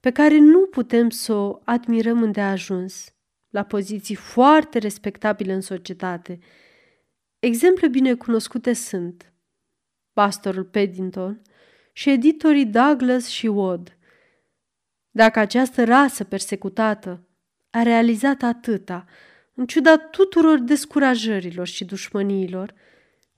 pe 0.00 0.10
care 0.10 0.38
nu 0.38 0.66
putem 0.66 1.10
să 1.10 1.32
o 1.32 1.60
admirăm 1.64 2.22
îndeajuns, 2.22 3.14
la 3.50 3.62
poziții 3.62 4.14
foarte 4.14 4.78
respectabile 4.78 5.52
în 5.52 5.60
societate– 5.60 6.38
Exemple 7.40 7.88
bine 7.88 8.14
cunoscute 8.14 8.72
sunt 8.72 9.32
pastorul 10.12 10.64
Paddington 10.64 11.42
și 11.92 12.10
editorii 12.10 12.66
Douglas 12.66 13.26
și 13.26 13.46
Wood. 13.46 13.98
Dacă 15.10 15.38
această 15.38 15.84
rasă 15.84 16.24
persecutată 16.24 17.28
a 17.70 17.82
realizat 17.82 18.42
atâta, 18.42 19.04
în 19.54 19.66
ciuda 19.66 19.96
tuturor 19.96 20.58
descurajărilor 20.58 21.66
și 21.66 21.84
dușmăniilor, 21.84 22.74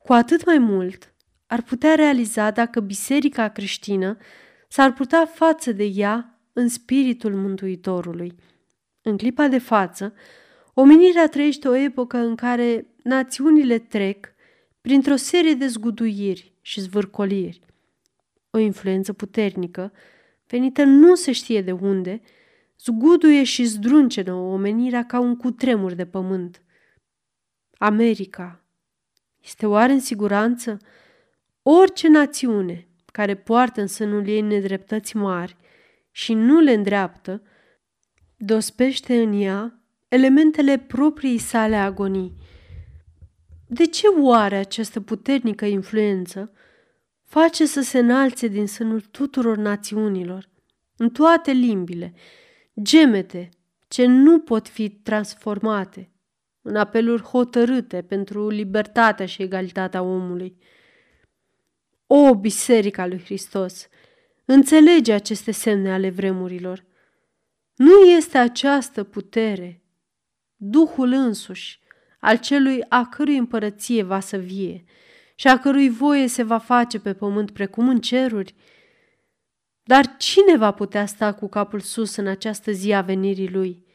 cu 0.05 0.13
atât 0.13 0.45
mai 0.45 0.59
mult 0.59 1.15
ar 1.47 1.63
putea 1.63 1.95
realiza 1.95 2.51
dacă 2.51 2.81
biserica 2.81 3.49
creștină 3.49 4.17
s-ar 4.69 4.93
putea 4.93 5.27
față 5.27 5.73
de 5.73 5.85
ea 5.85 6.41
în 6.53 6.69
spiritul 6.69 7.35
Mântuitorului. 7.35 8.35
În 9.03 9.17
clipa 9.17 9.49
de 9.49 9.59
față, 9.59 10.15
omenirea 10.75 11.29
trăiește 11.29 11.69
o 11.69 11.75
epocă 11.75 12.17
în 12.17 12.35
care 12.35 12.87
națiunile 13.03 13.79
trec 13.79 14.35
printr-o 14.81 15.17
serie 15.17 15.55
de 15.55 15.67
zguduiri 15.67 16.55
și 16.61 16.81
zvârcoliri. 16.81 17.61
O 18.51 18.59
influență 18.59 19.13
puternică, 19.13 19.93
venită 20.47 20.85
nu 20.85 21.15
se 21.15 21.33
știe 21.33 21.63
de 21.63 21.73
unde, 21.73 22.21
zguduie 22.79 23.45
și 23.45 23.65
zdruncenă 23.65 24.33
omenirea 24.35 25.07
ca 25.07 25.19
un 25.19 25.37
cutremur 25.37 25.93
de 25.93 26.07
pământ. 26.07 26.63
America 27.79 28.62
este 29.45 29.67
oare 29.67 29.93
în 29.93 30.01
siguranță? 30.01 30.77
Orice 31.63 32.09
națiune 32.09 32.89
care 33.13 33.35
poartă 33.35 33.81
în 33.81 33.87
sânul 33.87 34.27
ei 34.29 34.41
nedreptăți 34.41 35.17
mari 35.17 35.57
și 36.11 36.35
nu 36.35 36.61
le 36.61 36.73
îndreaptă, 36.73 37.43
dospește 38.37 39.23
în 39.23 39.41
ea 39.41 39.83
elementele 40.09 40.79
proprii 40.79 41.39
sale 41.39 41.77
agonii– 41.77 42.35
de 43.75 43.87
ce 43.87 44.07
oare 44.07 44.57
această 44.57 45.01
puternică 45.01 45.65
influență 45.65 46.53
face 47.25 47.67
să 47.67 47.81
se 47.81 47.99
înalțe 47.99 48.47
din 48.47 48.67
sânul 48.67 49.01
tuturor 49.01 49.57
națiunilor, 49.57 50.49
în 50.97 51.11
toate 51.11 51.51
limbile, 51.51 52.15
gemete 52.83 53.49
ce 53.89 54.07
nu 54.07 54.39
pot 54.39 54.69
fi 54.69 54.91
transformate 54.91 56.12
în 56.63 56.77
apeluri 56.77 57.23
hotărâte 57.23 58.03
pentru 58.03 58.49
libertatea 58.49 59.27
și 59.27 59.43
egalitatea 59.43 60.03
omului? 60.03 60.57
O, 62.07 62.35
Biserica 62.35 63.07
lui 63.07 63.21
Hristos, 63.25 63.89
înțelege 64.45 65.13
aceste 65.13 65.51
semne 65.51 65.93
ale 65.93 66.11
vremurilor. 66.11 66.85
Nu 67.75 68.01
este 68.01 68.39
această 68.39 69.05
putere, 69.05 69.83
Duhul 70.65 71.13
însuși, 71.13 71.81
al 72.21 72.39
celui 72.39 72.85
a 72.89 73.07
cărui 73.07 73.37
împărăție 73.37 74.03
va 74.03 74.21
să 74.21 74.37
vie 74.37 74.85
și 75.35 75.49
a 75.49 75.59
cărui 75.59 75.89
voie 75.89 76.27
se 76.27 76.43
va 76.43 76.59
face 76.59 77.01
pe 77.01 77.15
pământ 77.15 77.51
precum 77.51 77.89
în 77.89 78.01
ceruri? 78.01 78.55
Dar 79.83 80.17
cine 80.17 80.57
va 80.57 80.71
putea 80.71 81.07
sta 81.07 81.33
cu 81.35 81.49
capul 81.49 81.81
sus 81.81 82.17
în 82.17 82.27
această 82.27 82.71
zi 82.71 82.93
a 82.93 83.01
venirii 83.01 83.51
lui? 83.51 83.87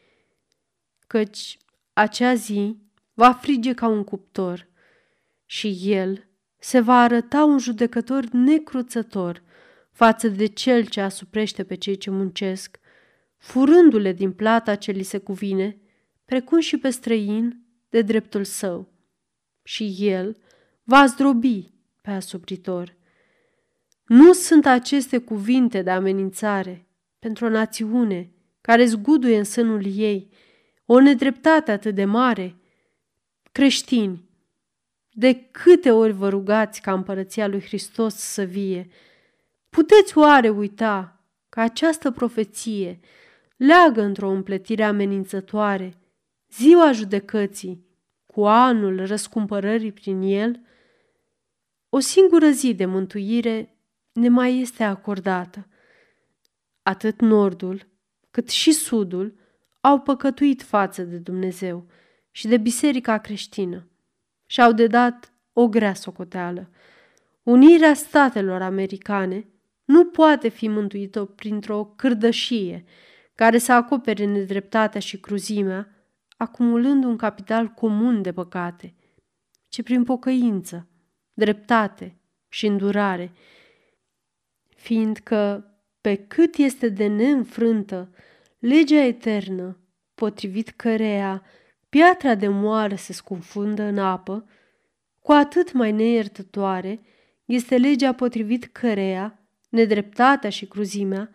Căci 1.07 1.57
acea 1.97 2.33
zi 2.33 2.77
va 3.13 3.31
frige 3.31 3.73
ca 3.73 3.87
un 3.87 4.03
cuptor 4.03 4.67
și 5.45 5.79
el 5.83 6.27
se 6.59 6.79
va 6.79 7.01
arăta 7.01 7.43
un 7.43 7.57
judecător 7.57 8.25
necruțător 8.31 9.43
față 9.91 10.27
de 10.27 10.45
cel 10.45 10.85
ce 10.85 11.01
asuprește 11.01 11.63
pe 11.63 11.75
cei 11.75 11.97
ce 11.97 12.09
muncesc, 12.09 12.79
furându-le 13.37 14.13
din 14.13 14.31
plata 14.31 14.75
ce 14.75 14.91
li 14.91 15.03
se 15.03 15.17
cuvine, 15.17 15.77
precum 16.25 16.59
și 16.59 16.77
pe 16.77 16.89
străin 16.89 17.65
de 17.89 18.01
dreptul 18.01 18.43
său 18.43 18.93
și 19.63 19.95
el 19.99 20.37
va 20.83 21.05
zdrobi 21.05 21.73
pe 22.01 22.09
asupritor. 22.09 22.95
Nu 24.03 24.33
sunt 24.33 24.65
aceste 24.65 25.17
cuvinte 25.17 25.81
de 25.81 25.89
amenințare 25.89 26.87
pentru 27.19 27.45
o 27.45 27.49
națiune 27.49 28.31
care 28.61 28.85
zguduie 28.85 29.37
în 29.37 29.43
sânul 29.43 29.85
ei 29.85 30.29
o 30.89 30.99
nedreptate 30.99 31.71
atât 31.71 31.95
de 31.95 32.05
mare? 32.05 32.55
Creștini, 33.51 34.29
de 35.11 35.33
câte 35.51 35.91
ori 35.91 36.11
vă 36.11 36.29
rugați 36.29 36.81
ca 36.81 36.93
împărăția 36.93 37.47
lui 37.47 37.61
Hristos 37.61 38.15
să 38.15 38.43
vie, 38.43 38.89
puteți 39.69 40.17
oare 40.17 40.49
uita 40.49 41.21
că 41.49 41.59
această 41.59 42.11
profeție 42.11 42.99
leagă 43.57 44.01
într-o 44.01 44.29
împletire 44.29 44.83
amenințătoare 44.83 45.97
ziua 46.51 46.91
judecății 46.91 47.85
cu 48.25 48.45
anul 48.45 49.05
răscumpărării 49.05 49.91
prin 49.91 50.21
el, 50.21 50.61
o 51.89 51.99
singură 51.99 52.49
zi 52.49 52.73
de 52.73 52.85
mântuire 52.85 53.77
ne 54.11 54.29
mai 54.29 54.59
este 54.59 54.83
acordată. 54.83 55.67
Atât 56.83 57.21
nordul, 57.21 57.87
cât 58.31 58.49
și 58.49 58.71
sudul 58.71 59.37
au 59.87 59.99
păcătuit 59.99 60.61
față 60.61 61.03
de 61.03 61.17
Dumnezeu 61.17 61.85
și 62.31 62.47
de 62.47 62.57
biserica 62.57 63.17
creștină 63.17 63.87
și 64.45 64.61
au 64.61 64.71
dedat 64.71 65.33
o 65.53 65.67
grea 65.67 65.93
socoteală. 65.93 66.69
Unirea 67.43 67.93
statelor 67.93 68.61
americane 68.61 69.47
nu 69.85 70.05
poate 70.05 70.47
fi 70.47 70.67
mântuită 70.67 71.25
printr-o 71.25 71.85
cârdășie 71.85 72.85
care 73.35 73.57
să 73.57 73.73
acopere 73.73 74.25
nedreptatea 74.25 74.99
și 74.99 75.19
cruzimea, 75.19 75.87
acumulând 76.37 77.03
un 77.03 77.17
capital 77.17 77.67
comun 77.67 78.21
de 78.21 78.33
păcate, 78.33 78.95
ci 79.67 79.83
prin 79.83 80.03
pocăință, 80.03 80.87
dreptate 81.33 82.17
și 82.49 82.65
îndurare, 82.65 83.31
fiindcă, 84.75 85.71
pe 86.01 86.15
cât 86.15 86.55
este 86.55 86.89
de 86.89 87.07
neînfrântă 87.07 88.11
legea 88.59 89.03
eternă, 89.03 89.77
potrivit 90.15 90.69
căreia 90.69 91.43
piatra 91.89 92.35
de 92.35 92.47
moară 92.47 92.95
se 92.95 93.13
scufundă 93.13 93.83
în 93.83 93.97
apă, 93.97 94.49
cu 95.19 95.31
atât 95.31 95.71
mai 95.71 95.91
neiertătoare 95.91 97.01
este 97.45 97.77
legea 97.77 98.13
potrivit 98.13 98.65
căreia 98.65 99.39
nedreptatea 99.69 100.49
și 100.49 100.65
cruzimea 100.65 101.29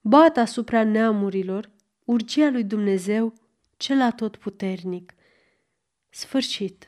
bat 0.00 0.36
asupra 0.36 0.84
neamurilor 0.84 1.70
urgia 2.04 2.48
lui 2.50 2.64
Dumnezeu 2.64 3.32
cel 3.76 4.00
atotputernic. 4.00 5.14
Sfârșit. 6.08 6.87